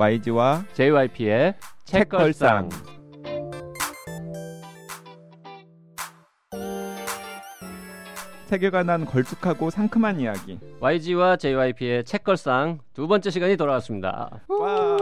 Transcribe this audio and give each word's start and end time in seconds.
YG와 0.00 0.64
JYP의 0.72 1.56
책걸상. 1.84 2.70
책에 8.46 8.70
관한 8.70 9.04
걸쭉하고 9.04 9.68
상큼한 9.68 10.18
이야기. 10.20 10.58
YG와 10.80 11.36
JYP의 11.36 12.04
책걸상 12.04 12.78
두 12.94 13.08
번째 13.08 13.28
시간이 13.28 13.58
돌아왔습니다. 13.58 14.40
와. 14.48 14.96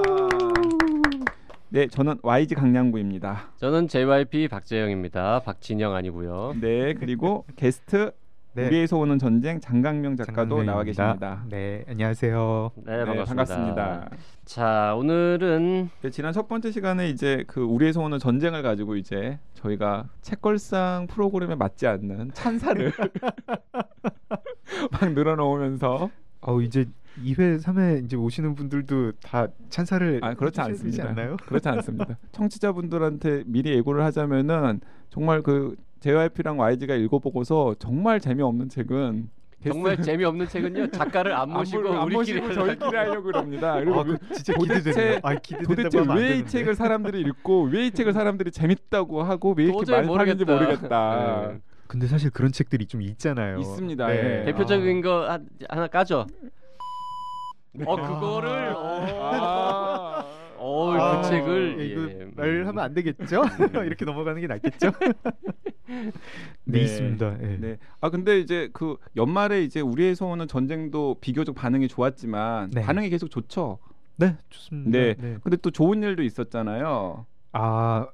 네, 1.68 1.86
저는 1.86 2.18
YG 2.20 2.56
강량구입니다. 2.56 3.52
저는 3.54 3.86
JYP 3.86 4.48
박재영입니다. 4.48 5.42
박진영 5.44 5.94
아니고요. 5.94 6.56
네, 6.60 6.94
그리고 6.94 7.44
게스트 7.54 8.10
네. 8.54 8.66
우리에서 8.66 8.96
오는 8.98 9.18
전쟁 9.18 9.60
장강명 9.60 10.16
작가도 10.16 10.62
나와 10.64 10.82
장강명입니다. 10.84 10.84
계십니다. 11.04 11.44
네, 11.48 11.84
안녕하세요. 11.88 12.70
네, 12.76 13.04
반갑습니다. 13.04 13.24
반갑습니다. 13.26 14.10
자, 14.46 14.94
오늘은 14.96 15.90
네, 16.02 16.10
지난 16.10 16.32
첫 16.32 16.48
번째 16.48 16.72
시간에 16.72 17.08
이제 17.08 17.44
그 17.46 17.60
우리에서 17.60 18.00
오는 18.00 18.18
전쟁을 18.18 18.62
가지고 18.62 18.96
이제 18.96 19.38
저희가 19.54 20.08
책걸상 20.22 21.06
프로그램에 21.08 21.54
맞지 21.54 21.86
않는 21.86 22.32
찬사를 22.32 22.92
막 24.90 25.12
늘어놓으면서 25.12 26.10
어 26.40 26.60
이제 26.60 26.86
2회, 27.24 27.60
3회 27.62 28.04
이제 28.04 28.16
오시는 28.16 28.54
분들도 28.54 29.12
다 29.22 29.46
찬사를 29.70 30.20
아 30.22 30.34
그렇지 30.34 30.60
않습니다. 30.60 31.08
않나요? 31.10 31.36
그렇지 31.46 31.68
않습니다. 31.68 32.16
청취자분들한테 32.32 33.44
미리 33.46 33.70
예고를 33.74 34.02
하자면은 34.04 34.80
정말 35.10 35.42
그 35.42 35.76
JYP랑 36.00 36.58
YG가 36.58 36.94
읽어보고서 36.94 37.74
정말 37.78 38.20
재미없는 38.20 38.68
책은 38.68 39.30
정말 39.68 40.00
재미없는 40.00 40.46
책은요. 40.46 40.86
작가를 40.92 41.32
안 41.32 41.50
모시고 41.50 41.92
안 41.92 42.04
우리끼리 42.04 42.40
모시고 42.40 42.54
저희끼리 42.54 42.84
하려고. 42.84 42.96
하려고 42.96 43.22
그럽니다. 43.24 43.74
그리고 43.80 44.00
아, 44.00 44.04
그 44.04 44.16
진짜 44.32 44.52
도대체-. 44.54 45.20
아, 45.24 45.34
도대체 45.64 45.98
안왜 45.98 46.36
이. 46.38 46.46
책을 46.46 46.74
사람들이 46.76 47.20
읽고 47.22 47.62
왜 47.64 47.86
이 47.86 47.90
책을 47.90 48.12
사람들이 48.12 48.52
재밌다고 48.52 49.22
하고 49.24 49.54
왜 49.56 49.64
이렇게 49.64 49.84
사는지 49.86 50.44
모르겠다. 50.44 51.48
네. 51.48 51.58
근데 51.88 52.06
사실 52.06 52.30
그런 52.30 52.52
책들이 52.52 52.86
좀 52.86 53.02
있잖아요. 53.02 53.58
있습니다. 53.58 54.06
네. 54.06 54.40
예. 54.40 54.44
대표적인 54.44 55.00
거 55.00 55.28
하- 55.28 55.40
하나 55.68 55.86
까죠. 55.88 56.26
네. 57.72 57.84
어 57.86 57.96
그거를 57.96 58.74
아. 58.76 59.87
어, 60.78 60.92
아, 60.92 61.22
그 61.22 61.28
책을 61.28 61.76
예, 61.80 61.84
이거 61.86 62.02
예. 62.10 62.28
말하면 62.34 62.78
안 62.78 62.94
되겠죠? 62.94 63.42
이렇게 63.84 64.04
넘어가는 64.04 64.40
게 64.40 64.46
낫겠죠? 64.46 64.92
네, 65.86 66.12
네. 66.64 66.80
있습니다. 66.82 67.38
예. 67.42 67.56
네. 67.58 67.78
아 68.00 68.10
근데 68.10 68.38
이제 68.38 68.68
그 68.72 68.96
연말에 69.16 69.62
이제 69.62 69.80
우리에서 69.80 70.26
오는 70.26 70.46
전쟁도 70.46 71.16
비교적 71.20 71.54
반응이 71.54 71.88
좋았지만 71.88 72.70
네. 72.70 72.82
반응이 72.82 73.10
계속 73.10 73.28
좋죠. 73.30 73.78
네, 74.16 74.36
좋습니다. 74.50 74.90
네. 74.98 75.14
네. 75.18 75.36
근데 75.42 75.56
또 75.56 75.70
좋은 75.70 76.02
일도 76.02 76.22
있었잖아요. 76.22 77.26
아, 77.52 78.06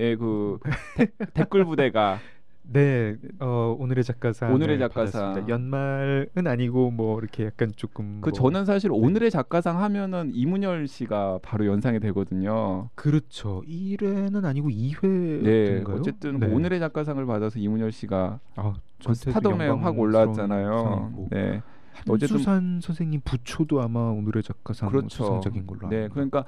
예, 0.00 0.16
그 0.16 0.58
데- 0.96 1.06
댓글 1.34 1.64
부대가 1.64 2.18
네, 2.64 3.16
어, 3.40 3.76
오늘의 3.78 4.02
작가상 4.04 4.54
오늘의 4.54 4.78
작가상. 4.78 5.20
받았습니다. 5.22 5.48
연말은 5.52 6.46
아니고 6.46 6.90
뭐 6.90 7.18
이렇게 7.18 7.44
약간 7.46 7.70
조금 7.76 8.20
그 8.22 8.30
뭐- 8.30 8.32
저는 8.32 8.64
사실 8.64 8.90
오늘의 8.92 9.30
작가상 9.30 9.82
하면은 9.82 10.30
이문열 10.32 10.86
씨가 10.86 11.40
바로 11.42 11.66
연상이 11.66 12.00
되거든요. 12.00 12.88
그렇죠. 12.94 13.62
1회는 13.68 14.44
아니고 14.44 14.68
2회인가요? 14.70 15.42
네, 15.42 15.84
어쨌든 15.88 16.38
그 16.40 16.46
오늘의 16.46 16.78
작가상을 16.80 17.24
받아서 17.26 17.58
이문열 17.58 17.92
씨가 17.92 18.38
아, 18.56 18.74
그 19.04 19.14
스타덤에 19.14 19.68
확 19.68 19.98
올라왔잖아요. 19.98 21.26
네, 21.30 21.60
어쨌든- 22.08 22.36
한수산 22.36 22.80
선생님 22.80 23.20
부초도 23.24 23.82
아마 23.82 24.00
오늘의 24.00 24.42
작가상 24.44 24.88
그렇죠. 24.88 25.08
수상작인 25.24 25.66
걸로 25.66 25.88
네. 25.90 26.08
그러니까 26.08 26.44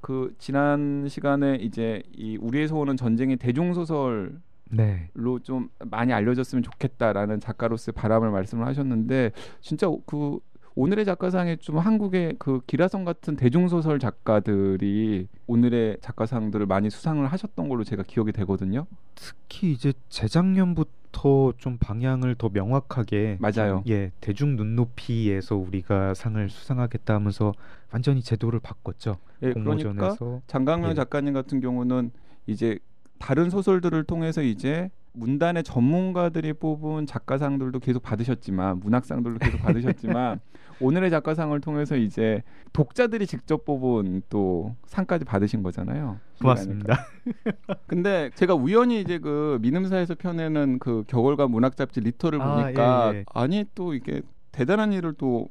그 0.00 0.32
지난 0.38 1.06
시간에 1.08 1.56
이제 1.56 2.02
이 2.14 2.38
우리에서 2.40 2.76
오는 2.76 2.96
전쟁의 2.96 3.36
대중 3.38 3.74
소설 3.74 4.38
로 4.70 4.76
네. 4.76 5.10
좀 5.42 5.68
많이 5.90 6.12
알려졌으면 6.12 6.62
좋겠다라는 6.62 7.40
작가로서의 7.40 7.94
바람을 7.94 8.30
말씀을 8.30 8.66
하셨는데 8.66 9.32
진짜 9.60 9.86
그 10.06 10.38
오늘의 10.74 11.06
작가상에 11.06 11.56
좀 11.56 11.78
한국의 11.78 12.36
그 12.38 12.60
기라성 12.66 13.04
같은 13.04 13.34
대중 13.34 13.66
소설 13.68 13.98
작가들이 13.98 15.26
오늘의 15.46 15.98
작가상들을 16.02 16.66
많이 16.66 16.90
수상을 16.90 17.26
하셨던 17.26 17.68
걸로 17.68 17.82
제가 17.82 18.02
기억이 18.02 18.32
되거든요. 18.32 18.86
특히 19.14 19.72
이제 19.72 19.94
재작년부터 20.10 21.54
좀 21.56 21.78
방향을 21.78 22.34
더 22.34 22.50
명확하게 22.52 23.38
맞아요. 23.40 23.82
좀, 23.82 23.84
예, 23.88 24.12
대중 24.20 24.56
눈높이에서 24.56 25.56
우리가 25.56 26.12
상을 26.12 26.46
수상하겠다 26.50 27.14
하면서 27.14 27.54
완전히 27.90 28.20
제도를 28.20 28.60
바꿨죠. 28.60 29.16
예, 29.42 29.52
그러니까 29.52 29.70
공모전에서 29.70 30.42
장강명 30.46 30.90
예. 30.90 30.94
작가님 30.94 31.32
같은 31.32 31.60
경우는 31.60 32.10
이제 32.46 32.78
다른 33.18 33.50
소설들을 33.50 34.04
통해서 34.04 34.42
이제 34.42 34.90
문단의 35.12 35.64
전문가들이 35.64 36.52
뽑은 36.52 37.06
작가상들도 37.06 37.78
계속 37.80 38.02
받으셨지만 38.02 38.80
문학상들도 38.80 39.38
계속 39.38 39.58
받으셨지만 39.62 40.40
오늘의 40.80 41.10
작가상을 41.10 41.58
통해서 41.60 41.96
이제 41.96 42.42
독자들이 42.74 43.26
직접 43.26 43.64
뽑은 43.64 44.22
또 44.28 44.76
상까지 44.86 45.24
받으신 45.24 45.62
거잖아요. 45.62 46.18
고맙습니다. 46.38 47.06
근데 47.86 48.30
제가 48.34 48.54
우연히 48.54 49.00
이제 49.00 49.18
그 49.18 49.58
민음사에서 49.62 50.16
펴내는 50.16 50.78
그 50.78 51.04
겨울과 51.06 51.48
문학 51.48 51.76
잡지 51.76 52.00
리터를 52.00 52.42
아, 52.42 52.62
보니까 52.62 53.10
예, 53.14 53.18
예. 53.18 53.24
아니 53.32 53.64
또 53.74 53.94
이게 53.94 54.20
대단한 54.52 54.92
일을 54.92 55.14
또 55.14 55.48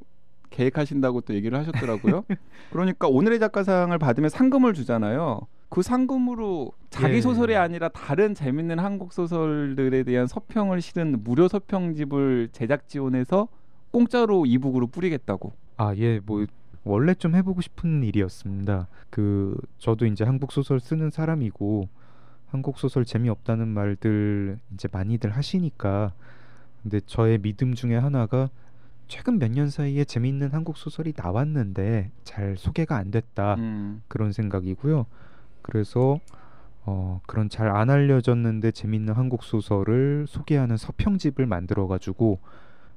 계획하신다고 0.50 1.22
또 1.22 1.34
얘기를 1.34 1.58
하셨더라고요. 1.58 2.24
그러니까 2.70 3.08
오늘의 3.08 3.40
작가상을 3.40 3.96
받으면 3.98 4.30
상금을 4.30 4.74
주잖아요. 4.74 5.40
그 5.76 5.82
상금으로 5.82 6.72
자기 6.88 7.16
예. 7.16 7.20
소설이 7.20 7.54
아니라 7.54 7.90
다른 7.90 8.34
재밌는 8.34 8.78
한국 8.78 9.12
소설들에 9.12 10.04
대한 10.04 10.26
서평을 10.26 10.80
실은 10.80 11.22
무료 11.22 11.48
서평집을 11.48 12.48
제작 12.52 12.88
지원해서 12.88 13.48
공짜로 13.90 14.46
이북으로 14.46 14.86
뿌리겠다고. 14.86 15.52
아, 15.76 15.94
예, 15.96 16.18
뭐 16.24 16.46
원래 16.84 17.12
좀 17.12 17.34
해보고 17.34 17.60
싶은 17.60 18.02
일이었습니다. 18.04 18.88
그 19.10 19.54
저도 19.76 20.06
이제 20.06 20.24
한국 20.24 20.50
소설 20.50 20.80
쓰는 20.80 21.10
사람이고 21.10 21.90
한국 22.46 22.78
소설 22.78 23.04
재미없다는 23.04 23.68
말들 23.68 24.58
이제 24.72 24.88
많이들 24.90 25.28
하시니까 25.36 26.14
근데 26.82 27.00
저의 27.04 27.36
믿음 27.36 27.74
중에 27.74 27.96
하나가 27.96 28.48
최근 29.08 29.38
몇 29.38 29.50
년 29.50 29.68
사이에 29.68 30.04
재미있는 30.04 30.52
한국 30.52 30.78
소설이 30.78 31.12
나왔는데 31.14 32.12
잘 32.24 32.56
소개가 32.56 32.96
안 32.96 33.10
됐다 33.10 33.56
음. 33.56 34.00
그런 34.08 34.32
생각이고요. 34.32 35.04
그래서 35.66 36.20
어, 36.84 37.20
그런 37.26 37.48
잘 37.48 37.68
안 37.68 37.90
알려졌는데 37.90 38.70
재밌는 38.70 39.14
한국 39.14 39.42
소설을 39.42 40.26
소개하는 40.28 40.76
서평집을 40.76 41.44
만들어 41.44 41.88
가지고 41.88 42.38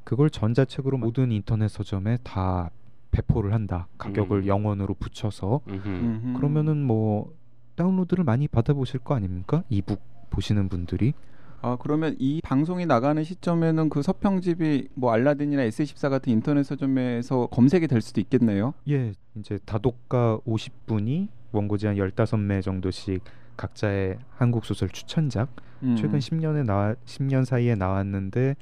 그걸 0.03 0.29
전자책으로 0.29 0.97
모든 0.99 1.31
인터넷 1.31 1.67
서점에 1.67 2.17
다 2.23 2.69
배포를 3.11 3.53
한다. 3.53 3.87
가격을 3.97 4.41
음. 4.43 4.47
영원으로 4.47 4.93
붙여서 4.93 5.61
음흠. 5.67 5.87
음흠. 5.87 6.37
그러면은 6.37 6.83
뭐 6.83 7.33
다운로드를 7.75 8.23
많이 8.23 8.47
받아보실 8.47 8.99
거 8.99 9.15
아닙니까? 9.15 9.63
이북 9.69 9.99
보시는 10.29 10.69
분들이 10.69 11.13
아 11.61 11.77
그러면 11.79 12.15
이 12.19 12.41
방송이 12.43 12.85
나가는 12.85 13.21
시점에는 13.23 13.89
그 13.89 14.01
서평집이 14.01 14.89
뭐 14.93 15.11
알라딘이나 15.11 15.63
S24 15.63 16.09
같은 16.09 16.31
인터넷 16.31 16.63
서점에서 16.63 17.47
검색이 17.47 17.87
될 17.87 18.01
수도 18.01 18.21
있겠네요. 18.21 18.73
예 18.89 19.13
이제 19.35 19.59
다독가 19.65 20.39
50분이 20.45 21.27
원고지 21.51 21.87
한 21.87 21.95
15매 21.95 22.61
정도씩 22.61 23.23
각자의 23.57 24.19
한국 24.29 24.65
소설 24.65 24.89
추천작 24.89 25.49
음. 25.83 25.95
최근 25.95 26.19
10년에 26.19 26.65
나와 26.65 26.95
10년 27.05 27.43
사이에 27.43 27.75
나왔는데 27.75 28.55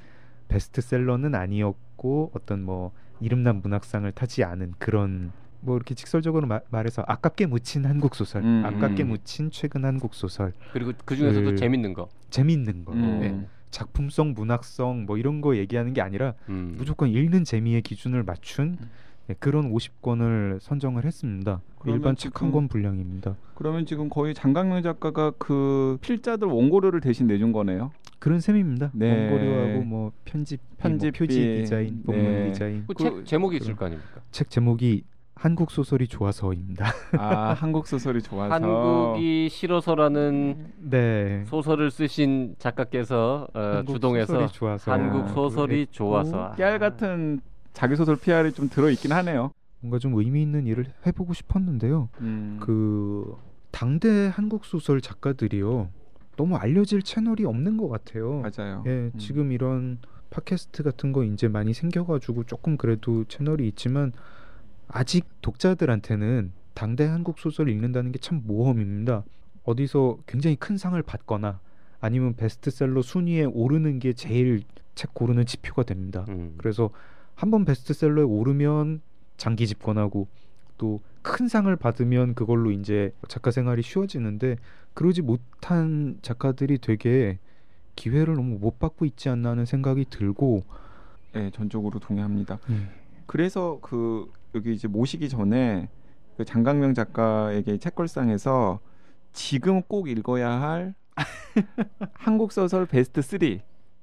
베스트셀러는 0.48 1.34
아니었고 1.34 2.32
어떤 2.34 2.64
뭐 2.64 2.92
이름난 3.20 3.60
문학상을 3.62 4.10
타지 4.12 4.44
않은 4.44 4.74
그런 4.78 5.32
뭐 5.60 5.76
이렇게 5.76 5.94
직설적으로 5.94 6.46
마- 6.46 6.60
말해서 6.70 7.02
아깝게 7.06 7.46
묻힌 7.46 7.84
한국 7.84 8.14
소설, 8.14 8.42
음, 8.44 8.62
아깝게 8.64 9.02
음. 9.04 9.08
묻힌 9.08 9.50
최근 9.50 9.84
한국 9.84 10.14
소설, 10.14 10.52
그리고 10.72 10.92
그 11.04 11.16
중에서도 11.16 11.50
그- 11.50 11.56
재밌는 11.56 11.94
거. 11.94 12.08
재밌는 12.30 12.84
거, 12.84 12.92
음. 12.92 13.20
예. 13.22 13.46
작품성, 13.70 14.32
문학성 14.34 15.04
뭐 15.04 15.18
이런 15.18 15.40
거 15.40 15.56
얘기하는 15.56 15.92
게 15.92 16.00
아니라 16.00 16.34
음. 16.48 16.74
무조건 16.78 17.10
읽는 17.10 17.44
재미의 17.44 17.82
기준을 17.82 18.22
맞춘 18.22 18.78
음. 18.80 18.90
예, 19.30 19.34
그런 19.38 19.70
50권을 19.72 20.58
선정을 20.60 21.04
했습니다. 21.04 21.60
일반 21.86 22.16
책한 22.16 22.32
지금- 22.38 22.52
권 22.52 22.68
분량입니다. 22.68 23.36
그러면 23.54 23.84
지금 23.84 24.08
거의 24.08 24.32
장강명 24.32 24.82
작가가 24.82 25.32
그 25.38 25.98
필자들 26.00 26.48
원고료를 26.48 27.00
대신 27.02 27.26
내준 27.26 27.52
거네요. 27.52 27.90
그런 28.18 28.40
셈입니다. 28.40 28.90
네. 28.94 29.30
원고료하고 29.30 29.84
뭐 29.84 30.12
편집, 30.24 30.60
편집비, 30.78 31.18
뭐 31.18 31.26
표지 31.26 31.56
디자인, 31.62 32.02
본문 32.04 32.24
네. 32.24 32.52
디자인. 32.52 32.84
그 32.86 32.94
그- 32.94 33.04
책 33.04 33.26
제목이 33.26 33.58
있을 33.58 33.76
거 33.76 33.84
아닙니까? 33.86 34.20
책 34.30 34.48
제목이 34.48 35.04
한국 35.38 35.70
소설이 35.70 36.08
좋아서입니다. 36.08 36.92
아 37.16 37.52
한국 37.52 37.86
소설이 37.86 38.22
좋아서 38.22 38.52
한국이 38.52 39.48
싫어서라는 39.48 40.72
네. 40.78 41.44
소설을 41.46 41.92
쓰신 41.92 42.56
작가께서 42.58 43.46
어, 43.54 43.60
한국 43.60 43.92
주동해서 43.92 44.32
소설이 44.32 44.52
좋아서 44.52 44.92
한국 44.92 45.24
아, 45.24 45.28
소설이 45.28 45.74
그랬고, 45.76 45.92
좋아서 45.92 46.54
깨알 46.56 46.80
같은 46.80 47.40
자기 47.72 47.94
소설 47.94 48.16
PR이 48.16 48.52
좀 48.52 48.68
들어 48.68 48.90
있긴 48.90 49.12
하네요. 49.12 49.52
뭔가 49.80 50.00
좀 50.00 50.14
의미 50.14 50.42
있는 50.42 50.66
일을 50.66 50.86
해보고 51.06 51.32
싶었는데요. 51.34 52.08
음. 52.20 52.58
그 52.60 53.36
당대 53.70 54.32
한국 54.34 54.64
소설 54.64 55.00
작가들이요 55.00 55.88
너무 56.36 56.56
알려질 56.56 57.02
채널이 57.02 57.44
없는 57.44 57.76
것 57.76 57.88
같아요. 57.88 58.42
맞아요. 58.42 58.82
예, 58.86 58.90
음. 58.90 59.12
지금 59.18 59.52
이런 59.52 59.98
팟캐스트 60.30 60.82
같은 60.82 61.12
거 61.12 61.22
이제 61.22 61.46
많이 61.46 61.72
생겨가지고 61.72 62.44
조금 62.44 62.76
그래도 62.76 63.22
채널이 63.24 63.68
있지만 63.68 64.12
아직 64.88 65.26
독자들한테는 65.42 66.52
당대 66.74 67.04
한국 67.04 67.38
소설 67.38 67.68
읽는다는 67.68 68.12
게 68.12 68.18
참 68.20 68.42
모험입니다. 68.46 69.24
어디서 69.64 70.18
굉장히 70.26 70.56
큰 70.56 70.76
상을 70.76 71.00
받거나 71.02 71.60
아니면 72.00 72.34
베스트셀러 72.34 73.02
순위에 73.02 73.44
오르는 73.44 73.98
게 73.98 74.12
제일 74.12 74.62
책 74.94 75.12
고르는 75.14 75.46
지표가 75.46 75.82
됩니다. 75.82 76.24
음. 76.28 76.54
그래서 76.58 76.90
한 77.34 77.50
번 77.50 77.64
베스트셀러에 77.64 78.24
오르면 78.24 79.00
장기 79.36 79.66
집권하고 79.66 80.28
또 80.78 81.00
큰 81.20 81.46
상을 81.46 81.74
받으면 81.76 82.34
그걸로 82.34 82.70
이제 82.70 83.12
작가 83.28 83.50
생활이 83.50 83.82
쉬워지는데 83.82 84.56
그러지 84.94 85.20
못한 85.20 86.18
작가들이 86.22 86.78
되게 86.78 87.38
기회를 87.96 88.36
너무 88.36 88.56
못 88.58 88.78
받고 88.78 89.04
있지 89.04 89.28
않나 89.28 89.50
하는 89.50 89.66
생각이 89.66 90.06
들고 90.08 90.62
네, 91.34 91.50
전적으로 91.50 91.98
동의합니다. 91.98 92.60
음. 92.70 92.88
그래서 93.26 93.78
그 93.82 94.30
여기 94.54 94.72
이제 94.72 94.88
모시기 94.88 95.28
전에 95.28 95.88
그 96.36 96.44
장강명 96.44 96.94
작가에게 96.94 97.78
책걸상에서 97.78 98.80
지금 99.32 99.82
꼭 99.82 100.08
읽어야 100.08 100.50
할 100.50 100.94
한국 102.14 102.52
소설 102.52 102.86
베스트 102.86 103.20
3, 103.22 103.38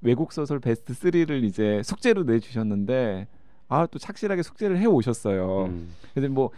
외국 0.02 0.34
소설 0.34 0.60
베스트 0.60 0.94
3를 0.94 1.44
이제 1.44 1.82
숙제로 1.84 2.24
내주셨는데 2.24 3.28
아 3.68 3.88
또 3.88 4.00
착실하게 4.00 4.44
숙제를 4.44 4.78
해 4.78 4.86
오셨어요. 4.86 5.66
음. 5.66 5.90
그래서 6.14 6.32
뭐 6.32 6.52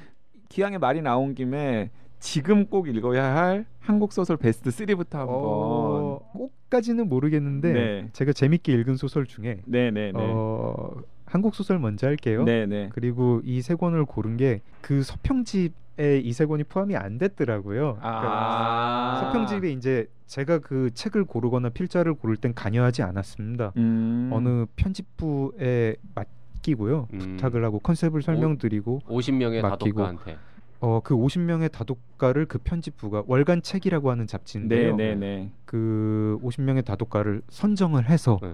기왕에 0.50 0.78
말이 0.78 1.02
나온 1.02 1.36
김에 1.36 1.90
지금 2.20 2.66
꼭 2.66 2.88
읽어야 2.88 3.36
할 3.36 3.66
한국 3.80 4.12
소설 4.12 4.38
베스트 4.38 4.70
3부터 4.70 5.14
한번 5.14 5.36
어, 5.36 6.32
꼭까지는 6.34 7.08
모르겠는데 7.08 7.74
네. 7.74 8.10
제가 8.14 8.34
재밌게 8.34 8.74
읽은 8.74 8.98
소설 8.98 9.26
중에 9.26 9.62
네네네 9.66 10.12
어, 10.16 10.96
한국 11.28 11.54
소설 11.56 11.78
먼저 11.80 12.08
할게요. 12.08 12.44
네네 12.44 12.90
그리고 12.94 13.42
이 13.44 13.62
세 13.62 13.76
권을 13.76 14.06
고른 14.06 14.38
게 14.38 14.62
그 14.82 15.04
서평집에 15.04 16.20
이 16.24 16.32
세 16.34 16.46
권이 16.46 16.64
포함이 16.64 16.96
안 16.96 17.18
됐더라고요. 17.18 17.98
그러니까 18.00 18.30
아. 18.32 19.22
서평집에 19.24 19.72
이제 19.72 20.08
제가 20.28 20.60
그 20.60 20.90
책을 20.94 21.26
고르거나 21.26 21.70
필자를 21.70 22.14
고를 22.14 22.36
땐 22.38 22.54
관여하지 22.54 23.02
않았습니다. 23.04 23.74
음. 23.78 24.30
어느 24.34 24.66
편집부에 24.76 25.96
맡기고요. 26.16 27.08
음. 27.14 27.20
부탁을 27.20 27.64
하고 27.64 27.80
컨셉을 27.80 28.22
설명드리고 28.22 29.02
50명의 29.08 29.62
맡기고. 29.62 30.02
다독가한테. 30.02 30.38
어, 30.80 31.00
그 31.04 31.16
50명의 31.16 31.72
다독 31.72 32.00
가를 32.18 32.46
그 32.46 32.58
편집부가 32.58 33.24
월간 33.28 33.62
책이라고 33.62 34.10
하는 34.12 34.28
잡지인데요. 34.28 34.96
네네네 34.96 35.52
그 35.66 36.40
50명의 36.44 36.86
다독가를 36.86 37.42
선정을 37.50 38.10
해서 38.10 38.40
네. 38.42 38.54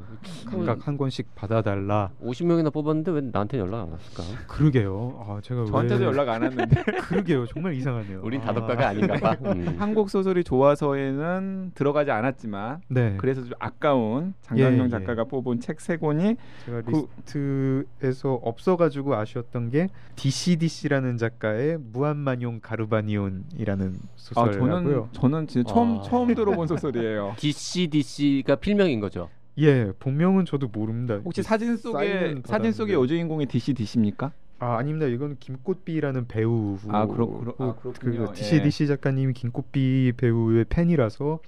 각각 0.49 0.87
한 0.87 0.97
권씩 0.97 1.35
받아달라. 1.35 2.09
50명이나 2.23 2.73
뽑았는데 2.73 3.11
왜 3.11 3.21
나한테 3.21 3.59
연락 3.59 3.81
안 3.81 3.91
왔을까? 3.91 4.23
그러게요. 4.47 5.23
아, 5.27 5.39
제가 5.43 5.65
저한테도 5.65 6.01
왜... 6.01 6.07
연락 6.07 6.29
안 6.29 6.41
왔는데 6.41 6.81
그러게요. 7.07 7.45
정말 7.47 7.73
이상하네요. 7.75 8.21
우린 8.23 8.41
아. 8.41 8.45
다독가가 8.45 8.87
아닌가 8.89 9.13
봐. 9.19 9.37
음. 9.45 9.75
한국 9.77 10.09
소설이 10.09 10.43
좋아서에는 10.43 11.71
들어가지 11.75 12.09
않았지만 12.09 12.81
네. 12.87 13.15
그래서 13.17 13.43
좀 13.43 13.51
아까운 13.59 14.33
장강명 14.41 14.79
예, 14.79 14.83
예. 14.85 14.89
작가가 14.89 15.23
뽑은 15.23 15.59
책 15.59 15.79
세 15.83 15.97
권이 15.97 16.35
제가 16.65 16.81
그- 16.81 16.91
리스트에서 16.91 18.33
없어가지고 18.35 19.15
아쉬웠던 19.15 19.69
게 19.69 19.89
DCDC라는 20.15 21.17
작가의 21.17 21.77
무한만용 21.91 22.59
가르바니온 22.61 23.43
이라는 23.57 23.93
아 23.95 24.07
소설이라고요. 24.15 24.73
저는 24.83 25.07
저는 25.13 25.47
진짜 25.47 25.73
처음 25.73 25.99
아. 25.99 26.01
처음 26.03 26.33
들어본 26.33 26.67
소설이에요. 26.67 27.35
DCDC가 27.39 28.55
필명인 28.55 28.99
거죠. 28.99 29.29
예, 29.59 29.91
본명은 29.99 30.45
저도 30.45 30.67
모릅니다. 30.67 31.19
혹시 31.23 31.43
사진 31.43 31.77
속에 31.77 32.41
사진 32.45 32.71
속의. 32.71 32.95
여주인공이 32.95 33.45
DC 33.45 33.73
DC입니까? 33.75 34.31
아 34.59 34.77
아닙니다. 34.77 35.05
이건 35.07 35.37
김꽃비라는 35.39 36.27
배우. 36.27 36.77
아, 36.87 37.05
그렇- 37.05 37.27
그렇- 37.27 37.55
아, 37.59 37.75
그렇군요. 37.75 38.27
그 38.27 38.33
DCDC 38.33 38.87
작가님이 38.87 39.33
김꽃비 39.33 40.13
배우의 40.17 40.65
팬이라서 40.69 41.39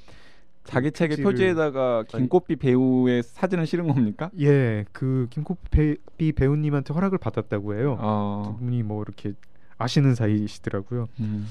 자기 0.66 0.92
책의 0.92 1.18
표지에다가 1.18 2.04
김꽃비 2.08 2.56
배우의 2.58 3.24
사진을 3.24 3.66
실은 3.68 3.88
겁니까? 3.88 4.30
예, 4.40 4.86
그 4.92 5.28
김꽃비 5.30 6.32
배우님한테 6.36 6.94
허락을 6.94 7.18
받았다고 7.20 7.76
해요. 7.76 7.96
두 8.00 8.04
어. 8.04 8.58
분이 8.60 8.84
뭐 8.84 9.04
이렇게 9.04 9.34
아시는 9.78 10.16
사이시더라고요. 10.16 11.08
음. 11.20 11.48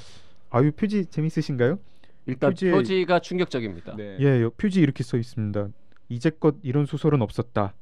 아유 0.55 0.71
표지 0.71 1.05
재밌으시신가요? 1.07 1.81
일단 2.27 2.53
표지에- 2.55 2.71
표지가 2.73 3.19
충격적입니다. 3.19 3.97
네. 3.97 4.17
예, 4.21 4.43
여- 4.43 4.51
표지 4.51 4.81
이렇게 4.81 5.03
써 5.03 5.17
있습니다. 5.17 5.69
이제껏 6.09 6.55
이런 6.63 6.87
소설은 6.87 7.23
없었다. 7.23 7.75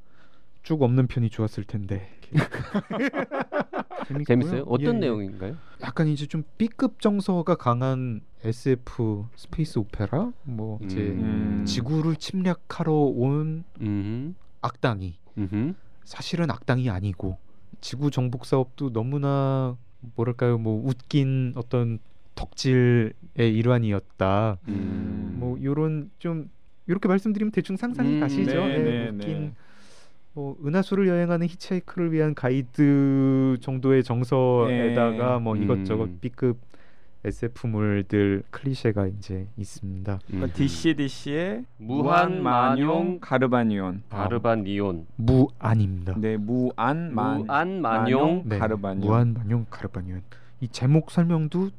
쭉 0.62 0.82
없는 0.82 1.06
편이 1.06 1.28
좋았을 1.28 1.64
텐데. 1.64 2.08
재밌어요? 4.26 4.62
어떤 4.62 4.86
예, 4.94 4.96
예. 4.96 5.00
내용인가요? 5.00 5.56
약간 5.82 6.08
이제 6.08 6.24
좀 6.26 6.44
B급 6.56 7.00
정서가 7.00 7.56
강한 7.56 8.22
SF 8.42 9.26
스페이스 9.36 9.78
오페라 9.78 10.32
뭐 10.44 10.78
이제 10.82 10.96
음. 10.98 11.64
지구를 11.66 12.16
침략하러 12.16 12.90
온 12.92 13.64
음. 13.80 14.34
악당이 14.62 15.18
음. 15.38 15.75
사실은 16.04 16.50
악당이 16.50 16.88
아니고 16.88 17.36
지구 17.80 18.10
정복 18.10 18.46
사업도 18.46 18.92
너무나 18.92 19.76
뭐랄까요 20.16 20.56
뭐 20.58 20.82
웃긴 20.88 21.52
어떤 21.56 21.98
덕질의 22.34 23.12
일환이었다. 23.37 24.58
음. 24.69 25.37
뭐 25.38 25.58
요런 25.62 26.11
좀 26.19 26.50
이렇게 26.87 27.08
말씀드리면 27.08 27.52
대충 27.52 27.76
상상이 27.76 28.14
음, 28.17 28.20
가시죠. 28.20 28.52
네, 28.52 28.75
예, 28.75 28.79
네, 28.79 29.08
웃긴 29.11 29.40
네. 29.40 29.52
뭐 30.34 30.56
은하수를 30.64 31.08
여행하는 31.08 31.46
히치하이크를 31.46 32.12
위한 32.12 32.34
가이드 32.34 33.58
정도의 33.61 34.02
정서에다가 34.02 35.34
네. 35.34 35.38
뭐 35.43 35.55
음. 35.55 35.62
이것저것 35.62 36.20
B급 36.20 36.58
SF물들 37.25 38.43
클리셰가 38.50 39.06
이제 39.06 39.46
있습니다. 39.56 40.19
그러니까 40.26 40.52
DC 40.55 40.94
DC의 40.94 41.64
무한 41.78 42.43
만용 42.43 43.20
가르바니온. 43.20 44.02
가르반 44.08 44.64
니온. 44.64 45.06
무안입니다. 45.16 46.14
네, 46.18 46.37
무안 46.37 47.14
만 47.14 47.38
무안 47.42 47.80
만용 47.80 48.42
네, 48.45 48.59
가르바니온. 48.59 49.06
무한 49.06 49.35
만용 49.35 49.66
가르바니온. 49.71 50.23
이 50.61 50.68
제목 50.68 51.11
설명도 51.11 51.71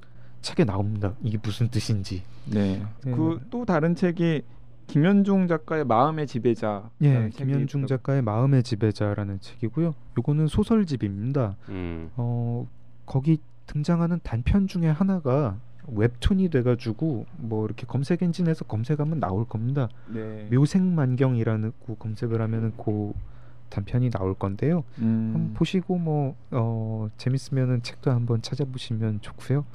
책에 0.44 0.64
나옵니다. 0.66 1.14
이게 1.24 1.40
무슨 1.42 1.70
뜻인지. 1.70 2.22
네. 2.46 2.84
네. 3.04 3.12
그 3.12 3.40
또 3.50 3.66
다른 3.66 3.96
책이 3.96 4.44
김현중 4.88 5.48
작가의 5.48 5.86
마음의 5.86 6.28
지배자. 6.28 6.90
예, 7.02 7.30
김현중 7.30 7.88
작가의 7.88 8.22
마음의 8.22 8.62
지배자라는 8.64 9.40
책이고요. 9.40 9.96
요거는 10.18 10.48
소설집입니다. 10.48 11.56
음. 11.70 12.12
어 12.18 12.68
거기 13.06 13.40
등장하는 13.66 14.20
단편 14.24 14.68
중에 14.68 14.90
하나가 14.90 15.58
웹툰이 15.88 16.50
돼가지고 16.50 17.26
뭐 17.38 17.66
이렇게 17.66 17.86
검색 17.86 18.22
엔진에서 18.24 18.66
검색하면 18.66 19.20
나올 19.20 19.46
겁니다. 19.46 19.88
네. 20.14 20.48
묘생만경이라는 20.52 21.72
그 21.86 21.96
검색을 21.98 22.42
하면은 22.42 22.74
그 22.78 23.14
단편이 23.70 24.12
나올 24.12 24.34
건데요. 24.36 24.84
한번 24.98 25.42
음. 25.42 25.54
보시고 25.56 25.98
뭐 25.98 26.36
어, 26.52 27.10
재밌으면은 27.18 27.82
책도 27.84 28.12
한번 28.12 28.42
찾아보시면 28.42 29.22
좋고요. 29.22 29.66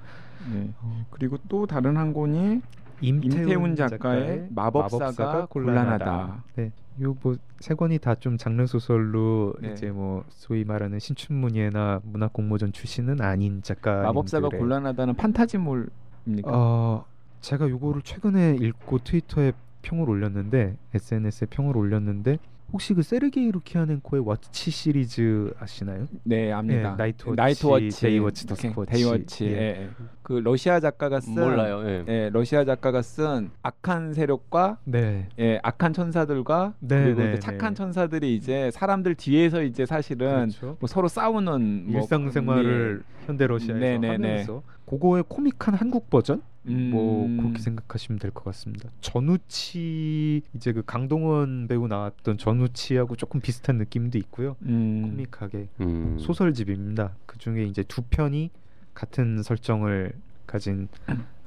네. 0.53 0.71
어, 0.81 1.05
그리고 1.11 1.37
또 1.49 1.67
다른 1.67 1.97
한 1.97 2.13
권이 2.13 2.61
임태훈, 3.01 3.39
임태훈 3.43 3.77
작가의 3.77 4.49
마법사가 4.51 5.47
곤란하다. 5.47 6.45
네, 6.57 6.73
요뭐세 7.01 7.75
권이 7.75 7.99
다 7.99 8.15
좀 8.17 8.37
장르 8.37 8.67
소설로 8.67 9.55
네. 9.61 9.73
이제 9.73 9.91
뭐 9.91 10.25
소위 10.31 10.65
말하는 10.65 10.99
신춘문예나 10.99 12.01
문학 12.05 12.33
공모전 12.33 12.73
출신은 12.73 13.21
아닌 13.21 13.63
작가. 13.63 14.03
마법사가 14.03 14.49
곤란하다는 14.49 15.15
판타지물입니까? 15.15 16.47
어, 16.47 17.05
제가 17.41 17.69
요거를 17.69 18.03
최근에 18.03 18.57
읽고 18.61 18.99
트위터에 18.99 19.53
평을 19.83 20.11
올렸는데 20.11 20.77
SNS에 20.95 21.47
평을 21.51 21.77
올렸는데 21.77 22.39
혹시 22.71 22.93
그 22.93 23.03
세르게이 23.03 23.51
루키아넨코의 23.53 24.23
Watch 24.27 24.71
시리즈 24.71 25.53
아시나요? 25.59 26.07
네, 26.23 26.53
압니다. 26.53 26.93
예, 26.93 26.97
Night 26.97 27.29
Watch, 27.29 27.37
Night 27.37 27.67
Watch, 27.67 28.01
Day 28.03 28.18
Watch, 28.18 28.47
Dusk 28.47 28.73
Watch. 28.77 28.93
Day 28.93 29.10
Watch. 29.10 29.45
예. 29.47 29.51
예. 29.51 29.59
예. 29.59 29.91
그 30.23 30.35
러시아 30.35 30.79
작가가 30.79 31.19
쓴 31.21 31.35
몰라요. 31.35 31.83
예. 31.89 32.05
예, 32.07 32.31
러시아 32.31 32.67
작가가 32.67 33.01
쓴 33.01 33.51
악한 33.63 34.13
세력과 34.13 34.79
네. 34.85 35.29
예, 35.39 35.59
악한 35.63 35.95
천사들과 35.95 36.75
네, 36.81 37.05
그리고 37.05 37.23
네, 37.23 37.31
이제 37.31 37.39
착한 37.39 37.71
네. 37.71 37.75
천사들이 37.75 38.37
이제 38.37 38.71
사람들 38.71 39.15
뒤에서 39.15 39.63
이제 39.63 39.87
사실은 39.87 40.51
그렇죠. 40.51 40.77
뭐 40.79 40.87
서로 40.87 41.09
싸우는 41.09 41.87
뭐 41.91 42.03
일상생활을 42.03 43.03
현대 43.25 43.47
러시아에서 43.47 43.81
네, 43.81 43.97
네, 43.97 43.99
네. 43.99 44.09
하면서 44.09 44.63
그거의 44.85 45.25
코믹한 45.27 45.75
한국 45.75 46.11
버전 46.11 46.43
뭐 46.63 47.25
음. 47.27 47.37
그렇게 47.39 47.61
생각하시면 47.61 48.19
될 48.19 48.31
것 48.33 48.45
같습니다. 48.45 48.91
전우치 49.01 50.43
이제 50.55 50.73
그 50.73 50.83
강동원 50.85 51.67
배우 51.69 51.87
나왔던 51.89 52.39
전우치하고 52.39 53.17
조금 53.17 53.41
비슷한 53.41 53.79
느낌도 53.79 54.19
있고요. 54.19 54.57
음. 54.63 55.03
코믹하게 55.03 55.69
음. 55.81 56.19
소설집입니다. 56.19 57.15
그 57.27 57.39
중에 57.39 57.65
이제 57.65 57.83
두 57.85 58.03
편이 58.03 58.51
같은 58.95 59.43
설정을 59.43 60.13
가진 60.47 60.89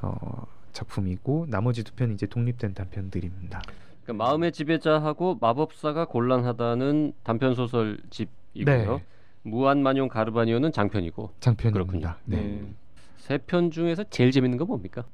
어, 0.01 0.45
작품이고 0.71 1.47
나머지 1.49 1.83
두 1.83 1.93
편이 1.93 2.13
이제 2.13 2.25
독립된 2.25 2.73
단편들입니다. 2.73 3.61
그러니까 4.03 4.25
마음의 4.25 4.51
지배자하고 4.53 5.37
마법사가 5.41 6.05
곤란하다는 6.05 7.13
단편 7.23 7.53
소설집이고요. 7.55 8.65
네. 8.65 9.05
무한만용 9.43 10.07
가르바니온은 10.07 10.71
장편이고 10.71 11.31
장편입니다. 11.39 11.73
그렇군요. 11.83 12.15
네. 12.25 12.37
네. 12.41 12.73
세 13.21 13.37
편 13.37 13.69
중에서 13.69 14.03
제일 14.09 14.31
재밌는 14.31 14.57
건 14.57 14.67
뭡니까? 14.67 15.05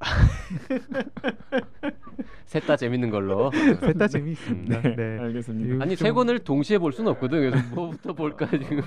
셋 2.46 2.64
다 2.66 2.76
재밌는 2.76 3.10
걸로. 3.10 3.50
셋 3.80 3.98
다 3.98 4.08
재미있습니다. 4.08 4.80
네, 4.80 4.96
네. 4.96 5.18
알겠습니다. 5.20 5.74
이- 5.74 5.78
아니 5.82 5.94
좀- 5.96 6.06
세 6.06 6.12
권을 6.12 6.38
동시에 6.38 6.78
볼 6.78 6.92
수는 6.94 7.10
없거든. 7.12 7.50
그래서 7.50 7.74
뭐부터 7.74 8.14
볼까 8.14 8.46
지금. 8.50 8.80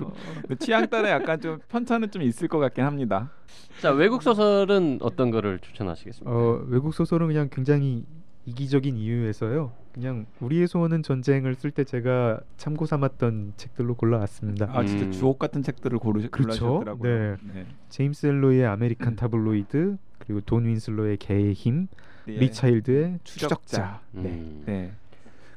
그 0.47 0.55
취향 0.57 0.87
따라 0.89 1.11
약간 1.11 1.39
좀 1.39 1.59
편차는 1.69 2.09
좀 2.09 2.23
있을 2.23 2.47
것 2.47 2.57
같긴 2.57 2.83
합니다. 2.83 3.31
자 3.79 3.91
외국 3.91 4.23
소설은 4.23 4.97
어떤 5.01 5.29
거를 5.29 5.59
추천하시겠습니까? 5.59 6.31
어, 6.35 6.63
외국 6.67 6.91
소설은 6.93 7.27
그냥 7.27 7.49
굉장히 7.51 8.03
이기적인 8.45 8.97
이유에서요. 8.97 9.71
그냥 9.93 10.25
우리의 10.39 10.67
소원은 10.67 11.03
전쟁을 11.03 11.55
쓸 11.55 11.71
때 11.71 11.83
제가 11.83 12.39
참고 12.57 12.85
삼았던 12.85 13.53
책들로 13.57 13.95
골라왔습니다. 13.95 14.69
아 14.73 14.85
진짜 14.85 15.05
음. 15.05 15.11
주옥 15.11 15.37
같은 15.37 15.63
책들을 15.63 15.99
고르 15.99 16.21
그렇죠. 16.29 16.31
골라주셨더라고요. 16.31 17.37
네. 17.53 17.65
제임스 17.89 18.27
엘로이의 18.27 18.65
American 18.65 19.15
Tabloid 19.15 19.97
그리고 20.19 20.41
돈 20.41 20.65
윈슬로의 20.65 21.17
개의 21.17 21.53
힘, 21.53 21.87
네. 22.25 22.33
리 22.33 22.49
차일드의 22.49 23.19
추적자. 23.23 23.55
추적자. 23.55 24.01
네. 24.11 24.29
음. 24.29 24.63
네. 24.65 24.91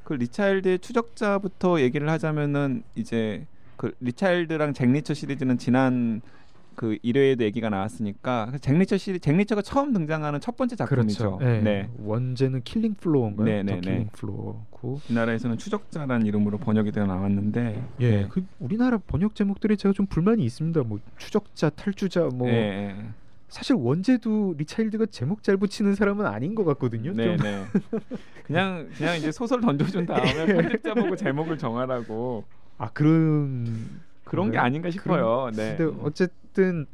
그 0.03 0.15
리 0.15 0.27
차일드의 0.27 0.81
추적자부터 0.81 1.81
얘기를 1.81 2.09
하자면은 2.11 2.83
이제 2.95 3.47
그 3.77 3.95
리 4.01 4.12
차일드랑 4.12 4.75
잭 4.75 4.91
리처 4.91 5.15
시리즈는 5.15 5.59
지난 5.59 6.21
그 6.77 6.99
1회에도 7.05 7.43
얘기가 7.43 7.71
나왔으니까 7.71 8.49
그잭 8.53 8.77
리처 8.79 8.97
시리 8.97 9.21
잭 9.21 9.37
리처가 9.37 9.63
처음 9.63 9.93
등장하는 9.93 10.41
첫 10.41 10.57
번째 10.57 10.77
작품이죠. 10.77 11.39
그렇죠. 11.39 11.45
네. 11.45 11.61
네. 11.61 11.91
원제는 11.99 12.63
Killing 12.63 12.95
Floor인가요? 12.95 13.45
네, 13.45 13.63
The 13.65 13.75
네, 13.75 13.81
Killing 13.81 13.99
네. 13.99 14.09
Floor고. 14.13 15.01
우리나라에서는 15.09 15.59
추적자라는 15.59 16.27
이름으로 16.27 16.59
번역이 16.59 16.93
되어 16.93 17.07
나왔는데 17.07 17.83
예, 18.01 18.11
네. 18.11 18.27
그 18.29 18.45
우리나라 18.61 18.99
번역 18.99 19.35
제목들이 19.35 19.77
제가 19.77 19.93
좀 19.93 20.07
불만이 20.07 20.45
있습니다. 20.45 20.83
뭐 20.83 20.99
추적자, 21.17 21.71
탈주자, 21.71 22.29
뭐 22.35 22.47
네, 22.49 22.95
네. 22.97 23.05
사실 23.49 23.77
원제도 23.77 24.55
리차일드가 24.59 25.07
제목 25.07 25.43
잘 25.43 25.57
붙이는 25.57 25.95
사람은 25.95 26.27
아닌 26.27 26.55
것 26.55 26.65
같거든요. 26.65 27.13
네, 27.15 27.37
좀. 27.37 27.47
네. 27.47 27.65
그냥 28.45 28.89
그냥 28.97 29.17
이제 29.17 29.31
소설 29.33 29.61
던져준 29.61 30.07
다음에 30.07 30.47
편집자 30.47 30.95
보고 30.95 31.15
제목을 31.17 31.57
정하라고 31.57 32.45
아 32.79 32.91
그런 32.91 34.01
그런 34.25 34.51
게? 34.51 34.59
아닌가 34.59 34.91
싶어요. 34.91 35.51
네. 35.55 35.77
근데 35.77 35.97
어쨌든 36.55 36.87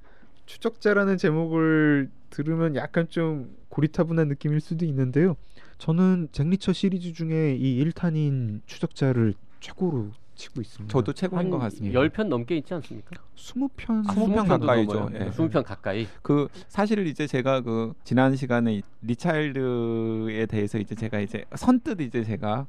추적자라는 0.46 1.18
제목을 1.18 2.10
들으면 2.30 2.74
약간 2.76 3.06
좀 3.08 3.54
고리타분한 3.68 4.28
느낌일 4.28 4.60
수도 4.60 4.86
있는데요. 4.86 5.36
저는 5.78 6.28
잭 6.32 6.48
리처 6.48 6.72
시리즈 6.72 7.12
중에 7.12 7.54
이 7.56 7.84
1탄인 7.84 8.62
추적자를 8.66 9.34
최고로 9.60 10.10
치고 10.34 10.62
있습니다. 10.62 10.90
저도 10.90 11.12
최고인 11.12 11.50
것 11.50 11.58
같습니다. 11.58 12.00
10편 12.00 12.28
넘게 12.28 12.56
있지 12.56 12.72
않습니까? 12.74 13.10
20편 13.36 14.08
아, 14.08 14.14
20편 14.14 14.48
가까이죠. 14.48 15.10
예. 15.14 15.30
20편 15.30 15.62
가까이. 15.62 16.08
그 16.22 16.48
사실 16.68 17.06
이제 17.06 17.26
제가 17.26 17.60
그 17.60 17.92
지난 18.04 18.34
시간에 18.34 18.76
이 18.76 18.82
리차일드에 19.02 20.46
대해서 20.46 20.78
이제 20.78 20.94
제가 20.94 21.20
이제 21.20 21.44
선뜻 21.54 22.00
이제 22.00 22.24
제가 22.24 22.66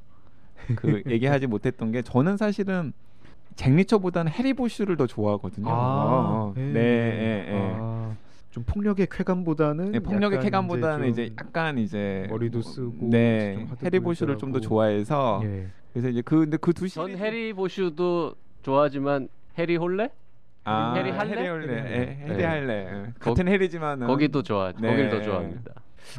그 0.76 1.02
얘기하지 1.08 1.46
못했던 1.46 1.90
게 1.90 2.02
저는 2.02 2.36
사실은 2.36 2.92
잭 3.56 3.74
리처보다는 3.74 4.32
해리 4.32 4.52
보슈를 4.54 4.96
더 4.96 5.06
좋아하거든요. 5.06 5.68
어, 5.68 5.72
어. 5.72 6.52
네, 6.56 6.64
예, 6.74 7.46
예. 7.52 7.76
아, 7.78 8.14
좀 8.50 8.64
폭력의 8.64 9.08
쾌감보다는 9.10 9.92
네, 9.92 10.00
폭력의 10.00 10.40
쾌감보다는 10.40 11.08
이제, 11.10 11.28
좀 11.28 11.36
약간 11.40 11.78
이제 11.78 12.26
머리도 12.30 12.58
뭐, 12.60 12.62
쓰고 12.72 13.08
네 13.10 13.66
해리 13.82 14.00
보슈를 14.00 14.38
좀 14.38 14.52
더. 14.52 14.60
좋아해서 14.60 15.40
예. 15.44 15.68
그래서 15.92 16.08
이제 16.08 16.22
그 16.22 16.40
근데 16.40 16.56
그두전 16.56 17.08
시리즈 17.08 17.22
해리 17.22 17.52
보슈도 17.52 18.34
좋아하지만 18.62 19.28
해리 19.58 19.76
홀레? 19.76 20.10
아, 20.64 20.94
해리 20.96 21.10
할래? 21.10 21.40
해리 21.40 21.46
예, 21.48 22.18
해리 22.26 22.66
네. 22.66 22.86
예. 23.06 23.12
거- 23.18 23.30
같은 23.30 23.48
해리지만은 23.48 24.06
거기도 24.06 24.42
좋아. 24.42 24.72
네. 24.78 24.88
거길 24.88 25.08
더 25.10 25.20
좋아합니다. 25.22 25.72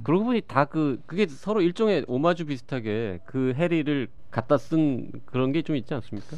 그러고 0.04 0.26
보니 0.26 0.42
다 0.42 0.66
그 0.66 1.02
그게 1.06 1.28
서로 1.28 1.62
일종의 1.62 2.06
오마주 2.08 2.46
비슷하게 2.46 3.20
그 3.26 3.54
해리를 3.56 4.08
갖다 4.32 4.58
쓴 4.58 5.12
그런 5.26 5.52
게 5.52 5.62
좀 5.62 5.76
있지 5.76 5.94
않습니까? 5.94 6.36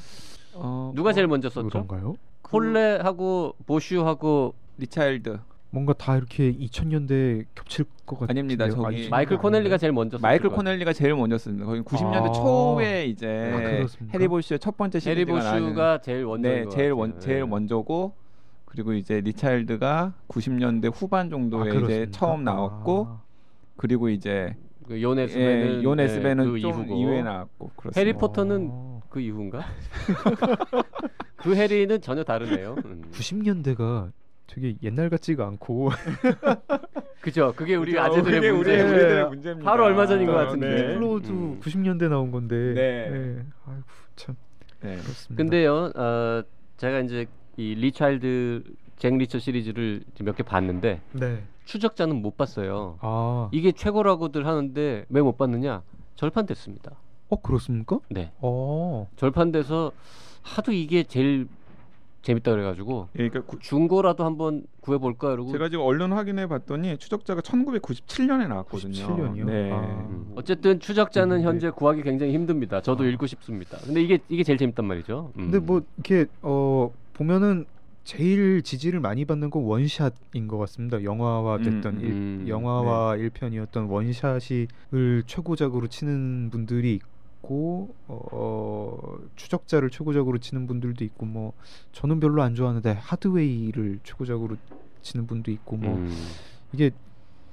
어, 0.55 0.91
누가 0.95 1.09
어, 1.09 1.13
제일 1.13 1.27
먼저 1.27 1.49
썼죠? 1.49 1.69
그런가요? 1.69 2.15
홀레하고 2.51 3.55
보슈하고 3.65 4.53
리 4.77 4.91
차일드 4.91 5.39
뭔가 5.71 5.91
다 5.93 6.15
이렇게 6.15 6.53
2000년대 6.53 7.45
겹칠 7.53 7.85
것 8.05 8.19
같아요. 8.19 8.29
아닙니다. 8.29 8.69
저기 8.69 9.09
마이클 9.09 9.37
코넬리가 9.37 9.77
제일 9.77 9.91
먼저 9.91 10.17
마이클 10.21 10.49
코넬리가 10.49 10.93
제일 10.93 11.15
먼저 11.15 11.37
썼는데 11.37 11.65
거기 11.65 11.81
90년대 11.81 12.29
아. 12.29 12.31
초에 12.31 13.05
이제 13.07 13.83
아? 13.83 13.87
해리 14.13 14.27
보슈의 14.29 14.59
첫 14.59 14.77
번째. 14.77 14.97
해리 14.97 15.25
시리즈가 15.25 15.39
나는 15.39 15.61
보슈가 15.63 16.01
제일 16.01 16.23
원조 16.23 16.47
네 16.47 16.65
제일 16.69 16.93
원 16.93 17.19
제일 17.19 17.45
먼저고 17.45 18.13
그리고 18.63 18.93
이제 18.93 19.19
리 19.19 19.36
차일드가 19.36 20.13
90년대 20.29 20.91
후반 20.93 21.29
정도에 21.29 21.77
이제 21.81 22.07
처음 22.11 22.45
나왔고 22.45 23.09
그리고 23.75 24.07
이제 24.07 24.55
그 24.87 25.01
요 25.01 25.12
네 25.12 25.23
예, 25.23 25.27
스뵈는 25.27 25.83
요 25.83 25.93
네 25.93 26.03
네, 26.03 26.09
스뵈는 26.09 26.53
그좀 26.53 26.57
이후고 26.57 26.95
이후에 26.95 27.21
나왔고 27.23 27.71
그렇습니다. 27.75 27.99
해리 27.99 28.13
포터는 28.13 28.94
그 29.15 29.21
이후인가? 29.21 29.63
그 31.37 31.55
해리는 31.55 32.01
전혀 32.01 32.21
다르네요. 32.25 32.75
음. 32.83 33.01
90년대가 33.13 34.11
되게 34.45 34.75
옛날 34.83 35.09
같지가 35.09 35.47
않고 35.47 35.89
그죠? 37.21 37.53
그게 37.55 37.75
우리 37.75 37.93
그죠? 37.93 38.03
아재들의 38.03 38.41
그게 38.41 38.51
문제. 38.51 38.71
우리의, 38.71 38.83
문제. 38.83 38.95
우리들의 39.03 39.29
문제입니다. 39.29 39.71
바로 39.71 39.85
얼마 39.85 40.05
전인 40.05 40.27
것 40.27 40.33
아, 40.37 40.43
같은데. 40.47 40.67
네. 40.69 40.93
Floor도 40.95 41.29
음. 41.29 41.59
90년대 41.61 42.09
나온 42.09 42.31
건데. 42.31 42.73
네. 42.73 43.45
아이고 43.65 43.83
참 44.17 44.35
네. 44.81 44.97
그렇습니다. 44.97 45.35
근데요, 45.41 45.91
어, 45.95 46.43
제가 46.75 46.99
이제 46.99 47.25
이 47.55 47.73
리 47.73 47.93
차일드 47.93 48.63
잭 48.97 49.15
리처 49.17 49.39
시리즈를 49.39 50.03
몇 50.19 50.35
개 50.35 50.43
봤는데 50.43 50.99
네. 51.13 51.41
추적자는 51.63 52.17
못 52.21 52.35
봤어요. 52.35 52.97
아, 52.99 53.47
이게 53.53 53.71
최고라고들 53.71 54.45
하는데 54.45 55.05
왜 55.07 55.21
못 55.21 55.37
봤느냐? 55.37 55.83
절판됐습니다. 56.15 56.91
어 57.29 57.41
그렇습니까? 57.41 57.99
네, 58.09 58.31
어. 58.39 59.07
절판돼서 59.15 59.91
하도 60.43 60.71
이게 60.71 61.03
제일 61.03 61.47
재밌다 62.21 62.51
그래가지고 62.51 63.07
예, 63.19 63.29
그러니까 63.29 63.41
구- 63.51 63.59
중고라도 63.59 64.25
한번 64.25 64.63
구해볼까 64.81 65.33
이러고 65.33 65.51
제가 65.51 65.69
지금 65.69 65.83
얼른 65.85 66.11
확인해 66.11 66.47
봤더니 66.47 66.97
추적자가 66.97 67.41
1997년에 67.41 68.47
나왔거든요. 68.47 68.93
97년 68.93 69.37
이요? 69.37 69.45
네. 69.45 69.71
아. 69.71 69.79
음, 70.09 70.33
어쨌든 70.35 70.79
추적자는 70.79 71.37
네. 71.37 71.43
현재 71.43 71.69
구하기 71.69 72.01
굉장히 72.03 72.33
힘듭니다. 72.33 72.81
저도 72.81 73.03
아. 73.03 73.07
읽고 73.07 73.27
싶습니다. 73.27 73.77
근데 73.83 74.01
이게 74.01 74.19
이게 74.29 74.43
제일 74.43 74.57
재밌단 74.57 74.85
말이죠. 74.85 75.31
음. 75.37 75.51
근데 75.51 75.59
뭐 75.59 75.81
이렇게 75.97 76.25
어 76.41 76.91
보면은 77.13 77.65
제일 78.03 78.61
지지를 78.61 78.99
많이 78.99 79.25
받는 79.25 79.49
건 79.49 79.63
원샷인 79.63 80.47
것 80.47 80.57
같습니다. 80.59 81.03
영화화 81.03 81.57
됐던 81.57 81.85
음, 81.95 81.99
일, 82.01 82.05
음, 82.11 82.45
영화화 82.47 83.15
일 83.15 83.31
1편이었던 83.31 83.89
원샷이을 83.89 85.23
최고작으로 85.25 85.87
치는 85.87 86.49
분들이 86.51 86.93
있고 86.95 87.14
어, 87.49 89.17
추적자를 89.35 89.89
최고작으로 89.89 90.37
치는 90.39 90.67
분들도 90.67 91.03
있고 91.05 91.25
뭐 91.25 91.53
저는 91.91 92.19
별로 92.19 92.41
안 92.41 92.55
좋아하는데 92.55 92.91
하드웨이를 92.91 93.99
최고작으로 94.03 94.57
치는 95.01 95.27
분도 95.27 95.51
있고 95.51 95.77
뭐 95.77 95.95
음. 95.95 96.11
이게 96.73 96.91